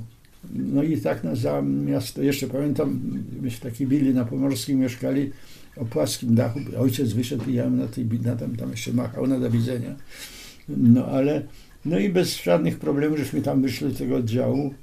No 0.54 0.84
i 0.84 0.98
tak 0.98 1.24
na 1.24 1.36
za 1.36 1.62
miasto, 1.62 2.22
jeszcze 2.22 2.48
pamiętam, 2.48 3.00
myśmy 3.42 3.70
taki 3.70 3.88
willi 3.88 4.14
na 4.14 4.26
Pomorskim 4.26 4.80
mieszkali, 4.80 5.32
o 5.78 5.86
płaskim 5.86 6.36
dachu, 6.36 6.60
ojciec 6.80 7.14
wyszedł 7.14 7.50
i 7.50 7.54
ja 7.54 7.70
na 7.70 7.88
tej 7.88 8.06
na 8.06 8.36
tam, 8.36 8.56
tam 8.56 8.72
jeszcze 8.72 8.94
machał 8.94 9.28
na 9.28 9.40
do 9.40 9.52
widzenia. 9.52 9.96
No 10.70 11.06
ale, 11.06 11.42
no 11.86 12.00
i 12.00 12.10
bez 12.10 12.44
żadnych 12.44 12.80
problemów, 12.80 13.18
żeśmy 13.18 13.42
tam 13.42 13.62
wyszli 13.62 13.96
tego 13.96 14.16
oddziału, 14.16 14.74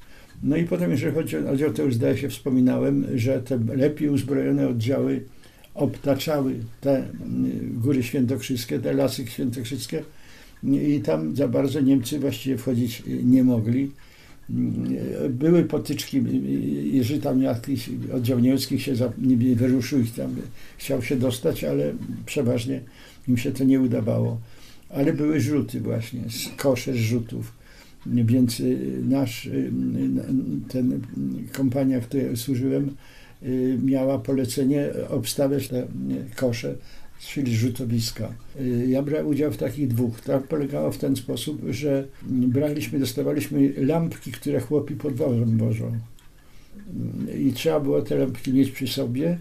no 0.42 0.56
i 0.56 0.64
potem, 0.64 0.90
jeżeli 0.90 1.14
chodzi 1.14 1.36
o 1.36 1.50
oddział, 1.50 1.72
to 1.72 1.82
już 1.82 1.94
zdaje 1.94 2.16
się 2.16 2.28
wspominałem, 2.28 3.06
że 3.14 3.42
te 3.42 3.58
lepiej 3.76 4.08
uzbrojone 4.08 4.68
oddziały 4.68 5.24
obtaczały 5.76 6.54
te 6.80 6.96
mm, 6.96 7.80
góry 7.80 8.02
świętokrzyskie, 8.02 8.78
te 8.78 8.92
lasy 8.92 9.26
świętokrzyskie 9.26 10.02
i 10.64 11.00
tam 11.00 11.36
za 11.36 11.48
bardzo 11.48 11.80
Niemcy 11.80 12.18
właściwie 12.18 12.58
wchodzić 12.58 13.02
nie 13.24 13.44
mogli. 13.44 13.90
Były 15.30 15.64
potyczki, 15.64 16.22
jeżeli 16.92 17.20
tam 17.20 17.42
jakiś 17.42 17.90
oddział 18.14 18.40
się 18.78 18.94
wyruszył 19.56 20.00
i 20.00 20.06
tam 20.06 20.36
chciał 20.78 21.02
się 21.02 21.16
dostać, 21.16 21.64
ale 21.64 21.92
przeważnie 22.26 22.80
im 23.28 23.36
się 23.36 23.52
to 23.52 23.64
nie 23.64 23.80
udawało. 23.80 24.40
Ale 24.88 25.12
były 25.12 25.40
rzuty 25.40 25.80
właśnie, 25.80 26.20
kosze 26.56 26.94
rzutów 26.94 27.52
więc 28.06 28.60
y, 28.60 29.00
nasz, 29.08 29.46
y, 29.46 29.72
ten 30.68 31.00
kompania, 31.52 32.00
w 32.00 32.06
której 32.06 32.36
służyłem, 32.36 32.96
y, 33.42 33.78
miała 33.84 34.18
polecenie 34.18 34.88
obstawiać 35.08 35.68
te 35.68 35.86
kosze, 36.36 36.74
czyli 37.20 37.56
rzutowiska. 37.56 38.32
Ja 38.88 39.02
brałem 39.02 39.26
udział 39.26 39.52
w 39.52 39.56
takich 39.56 39.88
dwóch. 39.88 40.20
To 40.20 40.40
polegało 40.40 40.92
w 40.92 40.98
ten 40.98 41.16
sposób, 41.16 41.62
że 41.70 42.06
braliśmy, 42.22 42.98
dostawaliśmy 42.98 43.72
lampki, 43.76 44.32
które 44.32 44.60
chłopi 44.60 44.94
pod 44.94 45.14
wozem 45.14 45.58
wożą. 45.58 45.98
I 47.38 47.52
trzeba 47.52 47.80
było 47.80 48.02
te 48.02 48.16
lampki 48.18 48.52
mieć 48.52 48.70
przy 48.70 48.88
sobie 48.88 49.38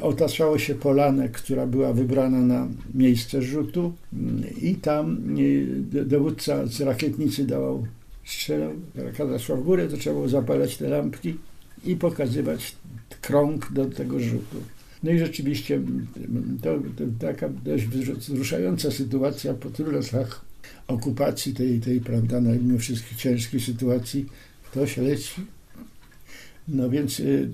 otaczało 0.00 0.58
się 0.58 0.74
polanę, 0.74 1.28
która 1.28 1.66
była 1.66 1.92
wybrana 1.92 2.40
na 2.40 2.68
miejsce 2.94 3.42
rzutu 3.42 3.92
i 4.62 4.74
tam 4.74 5.36
dowódca 6.06 6.66
z 6.66 6.80
rakietnicy 6.80 7.46
dawał, 7.46 7.86
strzelał, 8.24 8.72
raketa 8.94 9.38
szła 9.38 9.56
w 9.56 9.62
górę, 9.62 9.88
to 9.88 9.96
trzeba 9.96 10.14
było 10.14 10.28
zapalać 10.28 10.76
te 10.76 10.88
lampki 10.88 11.36
i 11.84 11.96
pokazywać 11.96 12.76
krąg 13.20 13.72
do 13.72 13.86
tego 13.86 14.20
rzutu. 14.20 14.56
No 15.02 15.10
i 15.10 15.18
rzeczywiście 15.18 15.80
to, 16.62 16.78
to 16.78 17.04
taka 17.18 17.48
dość 17.48 17.86
wzruszająca 17.86 18.90
sytuacja 18.90 19.54
po 19.54 19.70
tylu 19.70 19.90
latach 19.90 20.44
okupacji 20.88 21.54
tej, 21.54 21.80
tej 21.80 22.00
prawda, 22.00 22.40
no, 22.40 22.50
mimo 22.50 22.78
wszystkich 22.78 23.18
ciężkich 23.18 23.64
sytuacji, 23.64 24.26
ktoś 24.70 24.96
leci 24.96 25.42
no 26.68 26.90
więc 26.90 27.20
y, 27.20 27.48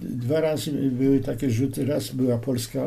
dwa 0.00 0.40
razy 0.40 0.72
były 0.72 1.20
takie 1.20 1.50
rzuty. 1.50 1.86
Raz 1.86 2.10
była 2.10 2.38
polska 2.38 2.78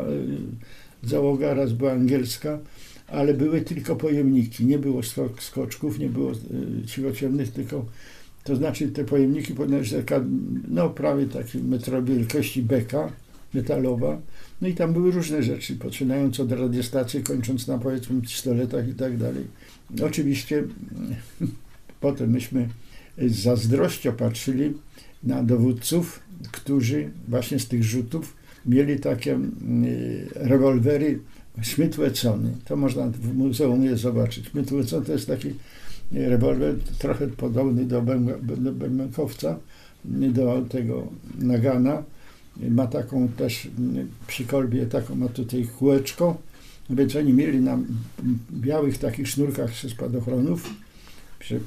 y, 1.03 1.07
załoga, 1.07 1.53
raz 1.53 1.73
była 1.73 1.91
angielska, 1.91 2.59
ale 3.07 3.33
były 3.33 3.61
tylko 3.61 3.95
pojemniki. 3.95 4.65
Nie 4.65 4.79
było 4.79 5.01
skoczków, 5.39 5.99
nie 5.99 6.09
było 6.09 6.31
y, 6.31 7.51
tylko 7.53 7.85
to 8.43 8.55
znaczy 8.55 8.87
te 8.87 9.03
pojemniki 9.03 9.53
powinny 9.53 9.83
taka, 9.89 10.23
no 10.67 10.89
prawie 10.89 11.25
takiej 11.25 11.63
metrowej 11.63 12.15
wielkości 12.15 12.61
beka 12.61 13.11
metalowa. 13.53 14.21
No 14.61 14.67
i 14.67 14.73
tam 14.73 14.93
były 14.93 15.11
różne 15.11 15.43
rzeczy, 15.43 15.75
poczynając 15.75 16.39
od 16.39 16.51
radiostacji, 16.51 17.23
kończąc 17.23 17.67
na 17.67 17.77
powiedzmy 17.77 18.21
pistoletach 18.21 18.87
i 18.87 18.93
tak 18.93 19.17
dalej. 19.17 19.43
Oczywiście 20.03 20.63
potem 22.01 22.29
myśmy 22.29 22.69
z 23.17 23.35
zazdrością 23.35 24.11
patrzyli 24.11 24.73
na 25.23 25.43
dowódców, 25.43 26.19
którzy 26.51 27.09
właśnie 27.27 27.59
z 27.59 27.67
tych 27.67 27.83
rzutów 27.83 28.35
mieli 28.65 28.99
takie 28.99 29.35
y, 29.35 30.27
rewolwery 30.35 31.19
Wessony. 31.97 32.51
To 32.65 32.75
można 32.75 33.07
w 33.07 33.33
muzeum 33.33 33.83
je 33.83 33.97
zobaczyć. 33.97 34.49
Wesson 34.49 35.05
to 35.05 35.11
jest 35.11 35.27
taki 35.27 35.53
rewolwer 36.11 36.75
trochę 36.99 37.27
podobny 37.27 37.85
do, 37.85 38.01
do 38.57 38.71
bębenkowca, 38.71 39.59
do 40.05 40.65
tego 40.69 41.07
Nagana. 41.39 42.03
Ma 42.57 42.87
taką 42.87 43.27
też 43.27 43.67
przy 44.27 44.45
kolbie, 44.45 44.85
taką 44.85 45.15
ma 45.15 45.27
tutaj 45.27 45.67
kółeczko. 45.79 46.37
Więc 46.89 47.15
oni 47.15 47.33
mieli 47.33 47.59
na 47.59 47.79
białych 48.51 48.97
takich 48.97 49.27
sznurkach 49.27 49.71
spadochronów 49.75 50.69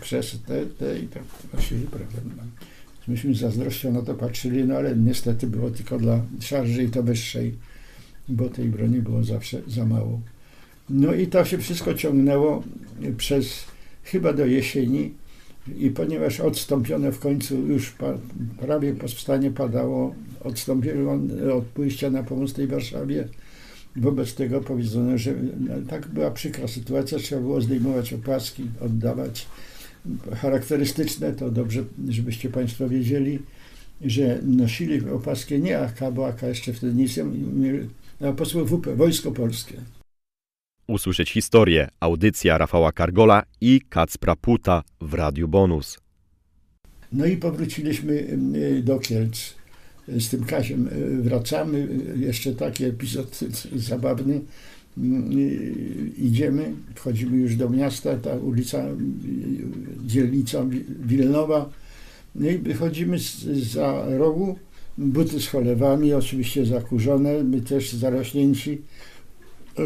przez 0.01 0.41
te, 0.47 0.67
te 0.67 0.99
i 0.99 1.09
tak 1.09 1.23
właściwie, 1.53 1.87
prawda. 1.87 2.43
Myśmy 3.09 3.35
z 3.35 3.39
zazdrością 3.39 3.93
na 3.93 4.03
to 4.03 4.15
patrzyli, 4.15 4.65
no 4.65 4.75
ale 4.75 4.97
niestety 4.97 5.47
było 5.47 5.71
tylko 5.71 5.99
dla 5.99 6.21
szarży 6.41 6.85
i 6.85 6.89
to 6.89 7.03
wyższej, 7.03 7.55
bo 8.29 8.49
tej 8.49 8.69
broni 8.69 9.03
było 9.03 9.25
zawsze 9.25 9.63
za 9.67 9.87
mało. 9.87 10.21
No 10.91 11.15
i 11.15 11.27
to 11.27 11.45
się 11.45 11.59
wszystko 11.59 11.95
ciągnęło 11.95 12.63
przez 13.17 13.65
chyba 14.05 14.33
do 14.33 14.47
jesieni 14.47 15.15
i 15.79 15.91
ponieważ 15.91 16.41
odstąpiono 16.41 17.13
w 17.13 17.19
końcu 17.19 17.57
już 17.57 17.91
pa, 17.91 18.19
prawie 18.61 18.95
powstanie 18.95 19.51
padało, 19.51 20.15
odstąpiono 20.41 21.19
od 21.57 21.65
pójścia 21.65 22.11
na 22.11 22.23
pomoc 22.23 22.53
tej 22.53 22.67
Warszawie, 22.67 23.29
wobec 23.97 24.35
tego 24.35 24.61
powiedziano, 24.61 25.19
że 25.19 25.35
no, 25.61 25.75
tak 25.89 26.09
była 26.09 26.31
przykra 26.31 26.69
sytuacja, 26.69 27.19
trzeba 27.19 27.41
było 27.41 27.61
zdejmować 27.61 28.13
opaski, 28.13 28.65
oddawać 28.81 29.47
charakterystyczne, 30.33 31.33
to 31.33 31.51
dobrze, 31.51 31.85
żebyście 32.09 32.51
Państwo 32.51 32.89
wiedzieli, 32.89 33.39
że 34.01 34.41
nosili 34.43 35.11
opaskę 35.11 35.59
nie 35.59 35.79
AK, 35.79 36.01
bo 36.13 36.27
AK 36.27 36.43
jeszcze 36.43 36.73
wtedy 36.73 36.95
nic, 36.95 37.19
a 38.21 38.33
posły 38.33 38.65
WP, 38.65 38.97
Wojsko 38.97 39.33
Polskie. 39.33 39.75
Usłyszeć 40.89 41.31
historię, 41.31 41.89
audycja 42.01 42.59
Rafała 42.59 42.93
Kargola 42.93 43.43
i 43.61 43.81
Kacpra 43.89 44.37
Puta 44.37 44.83
w 45.01 45.15
Radiu 45.15 45.49
Bonus. 45.49 45.99
No 47.13 47.27
i 47.27 47.37
powróciliśmy 47.37 48.13
y, 48.55 48.83
do 48.83 48.99
Kielc. 48.99 49.55
Z 50.09 50.29
tym 50.29 50.45
Kasiem 50.45 50.89
y, 50.89 51.23
wracamy. 51.23 51.89
Jeszcze 52.17 52.53
taki 52.53 52.85
epizod 52.85 53.41
zabawny. 53.91 54.41
Y, 54.99 56.13
idziemy, 56.19 56.75
wchodzimy 56.95 57.37
już 57.37 57.57
do 57.57 57.71
miasta, 57.71 58.17
ta 58.17 58.35
ulica, 58.37 58.85
dzielnica 60.07 60.67
Wilnowa. 61.01 61.71
No 62.35 62.51
i 62.51 62.59
wychodzimy 62.59 63.17
za 63.53 64.05
rogu, 64.19 64.59
buty 64.99 65.41
z 65.41 65.49
cholewami, 65.49 66.13
oczywiście 66.13 66.67
zakurzone, 66.67 67.45
my 67.45 67.61
też 67.61 67.93
zarośnięci 67.93 68.83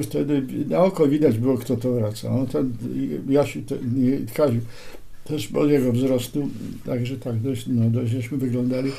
wtedy 0.02 0.42
na 0.68 0.78
oko 0.78 1.08
widać 1.08 1.38
było, 1.38 1.58
kto 1.58 1.76
to 1.76 1.92
wraca. 1.92 2.30
No 2.30 2.46
to 2.46 2.64
Jasiu, 3.28 3.62
to, 3.62 3.74
nie, 3.94 4.18
Kaziu, 4.34 4.60
też 5.24 5.46
po 5.46 5.66
jego 5.66 5.92
wzrostu, 5.92 6.48
także 6.86 7.16
tak 7.16 7.40
dość, 7.40 7.66
no 7.66 7.90
dość 7.90 8.12
żeśmy 8.12 8.38
wyglądali 8.38 8.92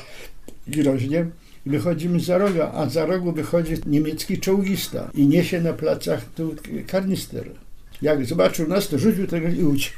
groźnie. 0.68 1.26
Wychodzimy 1.66 2.20
za 2.20 2.38
roga, 2.38 2.72
a 2.74 2.88
za 2.88 3.06
rogu 3.06 3.32
wychodzi 3.32 3.74
niemiecki 3.86 4.38
czołgista 4.38 5.10
i 5.14 5.26
niesie 5.26 5.60
na 5.60 5.72
placach 5.72 6.24
tu 6.34 6.54
karnister. 6.86 7.50
Jak 8.02 8.26
zobaczył 8.26 8.68
nas, 8.68 8.88
to 8.88 8.98
rzucił 8.98 9.26
tego 9.26 9.48
i 9.48 9.64
uciekł. 9.64 9.96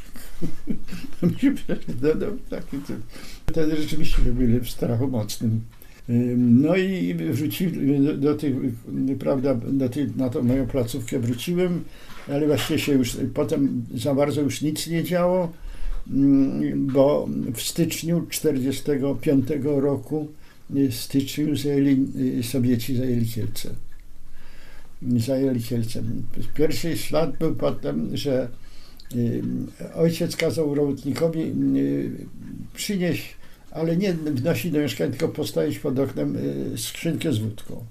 Wtedy 3.47 3.77
rzeczywiście 3.77 4.23
byli 4.23 4.61
w 4.61 4.71
strachu 4.71 5.09
mocnym. 5.09 5.61
No 6.37 6.77
i 6.77 7.15
wróciłem 7.15 8.05
do, 8.05 8.17
do 8.17 8.35
tych, 8.35 8.55
prawda, 9.19 9.55
do 9.55 9.89
tych, 9.89 10.17
na 10.17 10.31
tą 10.31 10.43
moją 10.43 10.67
placówkę 10.67 11.19
wróciłem, 11.19 11.85
ale 12.29 12.47
właściwie 12.47 12.79
się 12.79 12.93
już 12.93 13.17
potem 13.35 13.85
za 13.95 14.15
bardzo 14.15 14.41
już 14.41 14.63
nic 14.63 14.87
nie 14.87 15.05
działo, 15.05 15.53
bo 16.77 17.29
w 17.55 17.63
styczniu 17.63 18.21
1945 18.21 19.49
roku, 19.65 20.29
w 20.71 20.95
styczniu 20.95 21.57
zajęli, 21.57 22.07
Sowieci 22.43 22.97
zajęli 22.97 23.27
Kielce. 23.27 23.71
Zajęli 25.17 25.61
Kielce. 25.61 26.03
Pierwszy 26.55 26.97
ślad 26.97 27.39
był 27.39 27.55
potem, 27.55 28.17
że 28.17 28.49
ojciec 29.95 30.37
kazał 30.37 30.75
robotnikowi 30.75 31.53
przynieść 32.75 33.37
ale 33.75 33.97
nie 33.97 34.13
wnosi 34.15 34.71
do 34.71 34.79
mieszkania, 34.79 35.11
tylko 35.11 35.29
postawić 35.29 35.79
pod 35.79 35.99
oknem 35.99 36.37
y, 36.37 36.79
skrzynkę 36.79 37.33
z 37.33 37.39
wódką. 37.39 37.85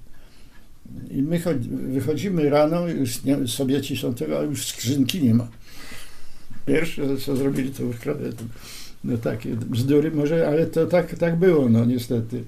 I 1.11 1.21
my 1.21 1.41
wychodzimy 1.69 2.49
rano, 2.49 2.87
już 2.87 3.23
nie, 3.23 3.47
Sowieci 3.47 3.97
są 3.97 4.13
tego, 4.13 4.37
ale 4.37 4.47
już 4.47 4.65
skrzynki 4.65 5.23
nie 5.23 5.33
ma. 5.33 5.47
Pierwsze, 6.65 7.17
co 7.17 7.35
zrobili, 7.35 7.71
to 7.71 7.85
ukradli. 7.85 8.29
No 9.03 9.17
takie 9.17 9.49
bzdury 9.49 10.11
może, 10.11 10.47
ale 10.47 10.65
to 10.65 10.85
tak, 10.85 11.15
tak 11.15 11.39
było, 11.39 11.69
no 11.69 11.85
niestety. 11.85 12.43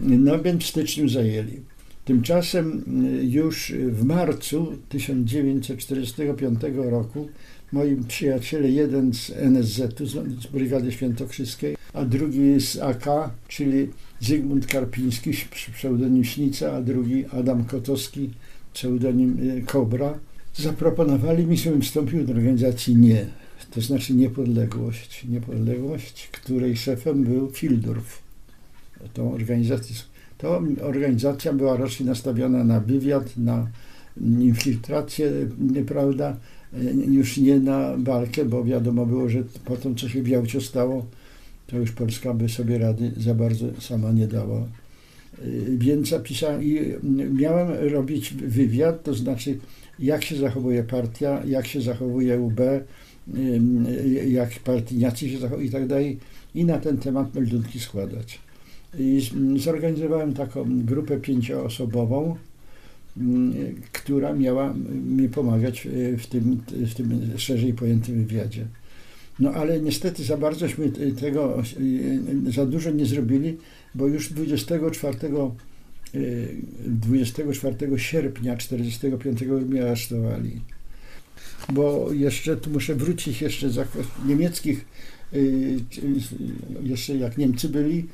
No 0.00 0.42
więc 0.42 0.62
w 0.62 0.66
styczniu 0.66 1.08
zajęli. 1.08 1.60
Tymczasem 2.04 2.84
y, 3.20 3.24
już 3.24 3.72
w 3.88 4.04
marcu 4.04 4.78
1945 4.88 6.60
roku 6.76 7.28
moi 7.72 7.96
przyjaciele, 8.08 8.70
jeden 8.70 9.14
z 9.14 9.30
NSZ-u, 9.30 10.06
z 10.06 10.46
Brygady 10.46 10.92
Świętokrzyskiej, 10.92 11.76
a 11.92 12.04
drugi 12.04 12.60
z 12.60 12.78
AK, 12.78 13.06
czyli 13.48 13.88
Zygmunt 14.20 14.66
Karpiński, 14.66 15.30
pseudonim 15.74 16.24
Śnica, 16.24 16.72
a 16.72 16.82
drugi 16.82 17.26
Adam 17.26 17.64
Kotowski, 17.64 18.30
pseudonim 18.72 19.38
y, 19.58 19.62
Kobra, 19.66 20.18
zaproponowali 20.54 21.46
mi, 21.46 21.56
żebym 21.56 21.82
wstąpił 21.82 22.24
do 22.24 22.32
organizacji 22.32 22.96
NIE, 22.96 23.26
to 23.70 23.80
znaczy 23.80 24.14
Niepodległość. 24.14 25.24
Niepodległość, 25.28 26.28
której 26.32 26.76
szefem 26.76 27.24
był 27.24 27.50
Fildorf. 27.50 28.22
Tą 29.14 29.32
organizację, 29.32 29.96
to 30.38 30.62
organizacja 30.82 31.52
była 31.52 31.76
raczej 31.76 32.06
nastawiona 32.06 32.64
na 32.64 32.80
wywiad, 32.80 33.36
na 33.36 33.66
infiltrację, 34.20 35.32
prawda, 35.86 36.36
już 37.10 37.36
nie 37.36 37.58
na 37.58 37.96
walkę, 37.96 38.44
bo 38.44 38.64
wiadomo 38.64 39.06
było, 39.06 39.28
że 39.28 39.42
po 39.64 39.76
tym, 39.76 39.94
co 39.94 40.08
się 40.08 40.22
w 40.22 40.28
Jałcie 40.28 40.60
stało, 40.60 41.06
to 41.66 41.78
już 41.78 41.92
Polska 41.92 42.34
by 42.34 42.48
sobie 42.48 42.78
rady 42.78 43.12
za 43.16 43.34
bardzo 43.34 43.66
sama 43.80 44.12
nie 44.12 44.26
dała. 44.26 44.60
Y, 45.44 45.76
więc 45.78 46.08
zapisałem 46.08 46.62
i 46.62 46.80
miałem 47.32 47.68
robić 47.92 48.34
wywiad, 48.34 49.02
to 49.02 49.14
znaczy 49.14 49.58
jak 49.98 50.24
się 50.24 50.36
zachowuje 50.36 50.84
partia, 50.84 51.42
jak 51.46 51.66
się 51.66 51.80
zachowuje 51.80 52.40
UB, 52.40 52.60
jak 54.28 54.50
partyjniacy 54.58 55.30
się 55.30 55.38
zachowują 55.38 55.68
i 55.68 55.70
tak 55.70 55.86
dalej 55.86 56.18
i 56.54 56.64
na 56.64 56.78
ten 56.78 56.98
temat 56.98 57.34
meldunki 57.34 57.80
składać. 57.80 58.40
I 58.98 59.20
zorganizowałem 59.56 60.34
taką 60.34 60.84
grupę 60.84 61.20
pięcioosobową, 61.20 62.36
która 63.92 64.32
miała 64.32 64.74
mi 65.06 65.28
pomagać 65.28 65.88
w 66.18 66.26
tym, 66.26 66.62
w 66.86 66.94
tym 66.94 67.20
szerzej 67.36 67.74
pojętym 67.74 68.24
wywiadzie. 68.24 68.66
No 69.40 69.50
ale 69.50 69.80
niestety 69.80 70.24
za 70.24 70.36
barzośmy 70.36 70.92
tego 71.20 71.62
za 72.50 72.66
dużo 72.66 72.90
nie 72.90 73.06
zrobili, 73.06 73.56
bo 73.94 74.06
już 74.06 74.32
24, 74.32 75.18
24 76.86 77.98
sierpnia 77.98 78.56
1945 78.56 79.68
mnie 79.70 79.82
aresztowali. 79.82 80.60
Bo 81.72 82.12
jeszcze 82.12 82.56
tu 82.56 82.70
muszę 82.70 82.94
wrócić 82.94 83.42
jeszcze 83.42 83.70
za 83.70 83.84
niemieckich, 84.26 84.84
jeszcze 86.82 87.16
jak 87.16 87.38
Niemcy 87.38 87.68
byli, 87.68 88.06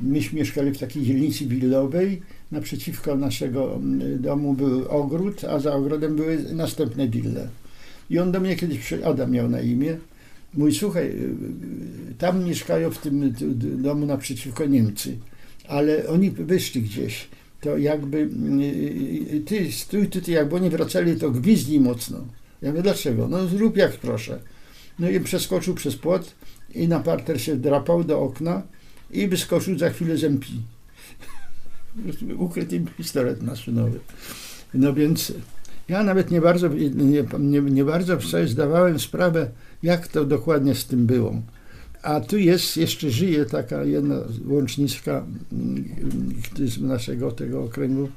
myśmy 0.00 0.38
mieszkali 0.38 0.72
w 0.72 0.78
takiej 0.78 1.02
dzielnicy 1.02 1.46
willowej, 1.46 2.22
naprzeciwko 2.52 3.16
naszego 3.16 3.80
domu 4.18 4.54
był 4.54 4.88
ogród, 4.88 5.44
a 5.44 5.58
za 5.58 5.74
ogrodem 5.74 6.16
były 6.16 6.44
następne 6.52 7.08
wille. 7.08 7.48
I 8.10 8.18
on 8.18 8.32
do 8.32 8.40
mnie 8.40 8.56
kiedyś 8.56 8.78
przyszedł, 8.78 9.08
Adam 9.08 9.30
miał 9.30 9.48
na 9.48 9.60
imię, 9.60 9.96
Mój, 10.56 10.74
słuchaj, 10.74 11.06
y, 11.06 12.14
tam 12.18 12.44
mieszkają 12.44 12.90
w 12.90 12.98
tym 12.98 13.34
domu 13.82 14.06
naprzeciwko 14.06 14.66
Niemcy, 14.66 15.18
ale 15.68 16.08
oni 16.08 16.30
wyszli 16.30 16.82
gdzieś. 16.82 17.28
To 17.60 17.78
jakby 17.78 18.18
y, 18.18 19.34
y, 19.34 19.40
ty 19.40 19.72
stój 19.72 20.08
tutaj, 20.08 20.34
jakby 20.34 20.56
oni 20.56 20.70
wracali, 20.70 21.16
to 21.16 21.30
gwizdnij 21.30 21.80
mocno. 21.80 22.18
Ja 22.62 22.70
mówię, 22.70 22.82
dlaczego? 22.82 23.28
No 23.28 23.46
zrób 23.46 23.76
jak 23.76 23.92
proszę. 23.92 24.40
No 24.98 25.10
i 25.10 25.20
przeskoczył 25.20 25.74
przez 25.74 25.96
płot 25.96 26.34
i 26.74 26.88
na 26.88 27.00
parter 27.00 27.40
się 27.40 27.56
drapał 27.56 28.04
do 28.04 28.20
okna 28.20 28.62
i 29.10 29.28
wyskoczył 29.28 29.78
za 29.78 29.90
chwilę 29.90 30.16
z 30.16 30.24
MP. 30.24 30.46
Ukryty 32.36 32.84
pistolet 32.96 33.42
maszynowy. 33.42 34.00
No 34.74 34.94
więc 34.94 35.32
ja 35.88 36.02
nawet 36.02 36.30
nie 36.30 36.40
bardzo, 36.40 36.68
nie, 36.68 37.24
nie, 37.38 37.60
nie 37.60 37.84
bardzo 37.84 38.20
sobie 38.20 38.48
zdawałem 38.48 39.00
sprawę, 39.00 39.50
jak 39.82 40.08
to 40.08 40.24
dokładnie 40.24 40.74
z 40.74 40.84
tym 40.84 41.06
było. 41.06 41.42
A 42.02 42.20
tu 42.20 42.38
jest, 42.38 42.76
jeszcze 42.76 43.10
żyje 43.10 43.44
taka 43.44 43.84
jedna 43.84 44.16
łączniczka 44.46 45.26
z 46.64 46.80
naszego 46.80 47.32
tego 47.32 47.64
okręgu, 47.64 48.08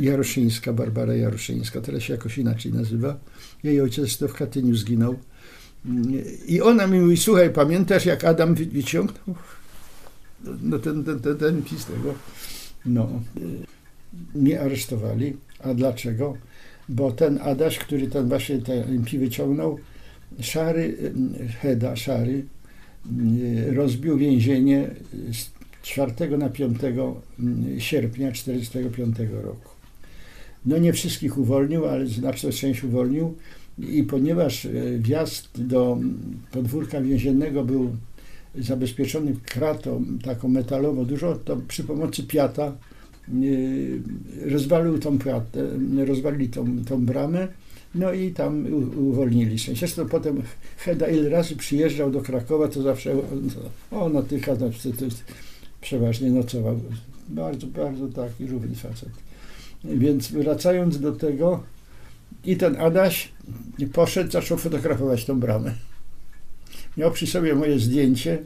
Jaroszyńska, 0.00 0.72
Barbara 0.72 1.14
Jaroszyńska, 1.14 1.80
teraz 1.80 2.02
się 2.02 2.12
jakoś 2.12 2.38
inaczej 2.38 2.72
nazywa. 2.72 3.16
Jej 3.62 3.80
ojciec 3.80 4.18
to 4.18 4.28
w 4.28 4.34
Katyniu 4.34 4.74
zginął. 4.74 5.16
I 6.48 6.60
ona 6.60 6.86
mi 6.86 7.00
mówi, 7.00 7.16
słuchaj, 7.16 7.50
pamiętasz 7.50 8.06
jak 8.06 8.24
Adam 8.24 8.54
wy- 8.54 8.66
wyciągnął 8.66 9.36
no, 10.62 10.78
ten, 10.78 11.04
ten, 11.04 11.20
ten, 11.20 11.36
ten 11.36 11.62
pis 11.62 11.84
tego? 11.84 12.14
No, 12.86 13.22
y, 13.36 14.38
mnie 14.38 14.60
aresztowali. 14.60 15.36
A 15.60 15.74
dlaczego? 15.74 16.36
Bo 16.88 17.12
ten 17.12 17.38
Adaś, 17.42 17.78
który 17.78 18.06
ten 18.06 18.28
właśnie 18.28 18.58
ten 18.58 19.04
pi 19.04 19.18
wyciągnął, 19.18 19.78
szary, 20.40 20.96
y, 21.40 21.48
Heda, 21.48 21.96
szary, 21.96 22.44
y, 23.22 23.74
rozbił 23.74 24.18
więzienie 24.18 24.90
z 25.32 25.56
4 25.82 26.38
na 26.38 26.48
5 26.48 26.78
mm, 26.84 27.80
sierpnia 27.80 28.32
1945 28.32 29.16
roku. 29.42 29.70
No 30.66 30.78
nie 30.78 30.92
wszystkich 30.92 31.38
uwolnił, 31.38 31.86
ale 31.86 32.06
znaczną 32.06 32.50
część 32.50 32.84
uwolnił 32.84 33.34
i 33.78 34.02
ponieważ 34.02 34.68
wjazd 34.98 35.66
do 35.66 35.98
podwórka 36.52 37.00
więziennego 37.00 37.64
był 37.64 37.96
zabezpieczony 38.58 39.36
kratą 39.44 40.04
taką 40.24 40.48
metalową 40.48 41.04
dużo, 41.04 41.34
to 41.34 41.56
przy 41.68 41.84
pomocy 41.84 42.22
piata 42.22 42.64
e, 42.66 44.50
rozwalił 44.50 44.98
tą 44.98 45.18
rozwalili 46.06 46.48
tą, 46.48 46.84
tą 46.84 47.06
bramę, 47.06 47.48
no 47.94 48.12
i 48.12 48.30
tam 48.30 48.66
uwolnili 48.96 49.58
się. 49.58 49.74
Zresztą 49.74 50.08
potem 50.08 50.42
Heda 50.76 51.08
ile 51.08 51.28
razy 51.28 51.56
przyjeżdżał 51.56 52.10
do 52.10 52.20
Krakowa, 52.20 52.68
to 52.68 52.82
zawsze 52.82 53.14
o, 53.90 54.08
na 54.08 54.22
tych 54.22 54.48
jest 55.04 55.24
przeważnie 55.80 56.30
nocował. 56.30 56.80
Bardzo, 57.28 57.66
bardzo 57.66 58.08
taki 58.08 58.46
równy 58.46 58.74
facet. 58.76 59.08
Więc 59.84 60.28
wracając 60.28 61.00
do 61.00 61.12
tego, 61.12 61.62
i 62.44 62.56
ten 62.56 62.76
Adaś 62.76 63.28
poszedł, 63.92 64.30
zaczął 64.30 64.58
fotografować 64.58 65.24
tą 65.24 65.40
bramę. 65.40 65.74
Miał 66.96 67.10
przy 67.10 67.26
sobie 67.26 67.54
moje 67.54 67.78
zdjęcie, 67.78 68.38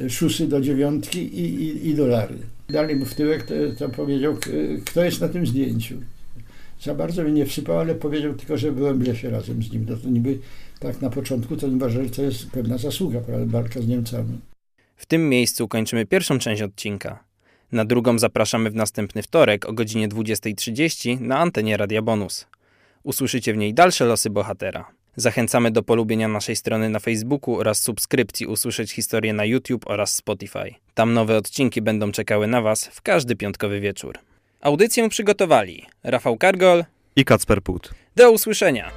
e, 0.00 0.10
szusy 0.10 0.48
do 0.48 0.60
dziewiątki 0.60 1.18
i, 1.18 1.62
i, 1.62 1.88
i 1.88 1.94
dolary. 1.94 2.38
Dalej 2.68 2.96
mu 2.96 3.04
w 3.04 3.14
tyłek 3.14 3.42
to, 3.42 3.54
to 3.78 3.88
powiedział, 3.88 4.36
kto 4.84 5.04
jest 5.04 5.20
na 5.20 5.28
tym 5.28 5.46
zdjęciu. 5.46 5.94
Za 6.82 6.94
bardzo 6.94 7.22
mnie 7.22 7.32
nie 7.32 7.46
wsypał, 7.46 7.78
ale 7.78 7.94
powiedział 7.94 8.34
tylko, 8.34 8.56
że 8.56 8.72
byłem 8.72 8.98
w 8.98 9.06
lesie 9.06 9.30
razem 9.30 9.62
z 9.62 9.72
nim. 9.72 9.86
No 9.88 9.96
to 9.96 10.08
niby 10.08 10.38
tak 10.80 11.00
na 11.00 11.10
początku 11.10 11.56
to 11.56 11.68
nie 11.68 11.76
uważali, 11.76 12.08
że 12.08 12.14
to 12.14 12.22
jest 12.22 12.50
pewna 12.50 12.78
zasługa, 12.78 13.20
prawda, 13.20 13.46
walka 13.46 13.80
z 13.80 13.86
Niemcami. 13.86 14.38
W 14.96 15.06
tym 15.06 15.28
miejscu 15.28 15.68
kończymy 15.68 16.06
pierwszą 16.06 16.38
część 16.38 16.62
odcinka. 16.62 17.24
Na 17.72 17.84
drugą 17.84 18.18
zapraszamy 18.18 18.70
w 18.70 18.74
następny 18.74 19.22
wtorek 19.22 19.68
o 19.68 19.72
godzinie 19.72 20.08
20.30 20.08 21.20
na 21.20 21.38
antenie 21.38 21.76
Radia 21.76 22.02
Bonus. 22.02 22.46
Usłyszycie 23.02 23.54
w 23.54 23.56
niej 23.56 23.74
dalsze 23.74 24.04
losy 24.04 24.30
bohatera. 24.30 24.92
Zachęcamy 25.16 25.70
do 25.70 25.82
polubienia 25.82 26.28
naszej 26.28 26.56
strony 26.56 26.88
na 26.88 26.98
Facebooku 26.98 27.58
oraz 27.58 27.80
subskrypcji 27.82 28.46
Usłyszeć 28.46 28.92
Historię 28.92 29.32
na 29.32 29.44
YouTube 29.44 29.86
oraz 29.86 30.14
Spotify. 30.14 30.74
Tam 30.94 31.14
nowe 31.14 31.36
odcinki 31.36 31.82
będą 31.82 32.12
czekały 32.12 32.46
na 32.46 32.62
Was 32.62 32.86
w 32.86 33.02
każdy 33.02 33.36
piątkowy 33.36 33.80
wieczór. 33.80 34.18
Audycję 34.60 35.08
przygotowali 35.08 35.86
Rafał 36.02 36.36
Kargol. 36.36 36.84
I 37.16 37.24
Kacper 37.24 37.62
Put. 37.62 37.90
Do 38.16 38.32
usłyszenia! 38.32 38.90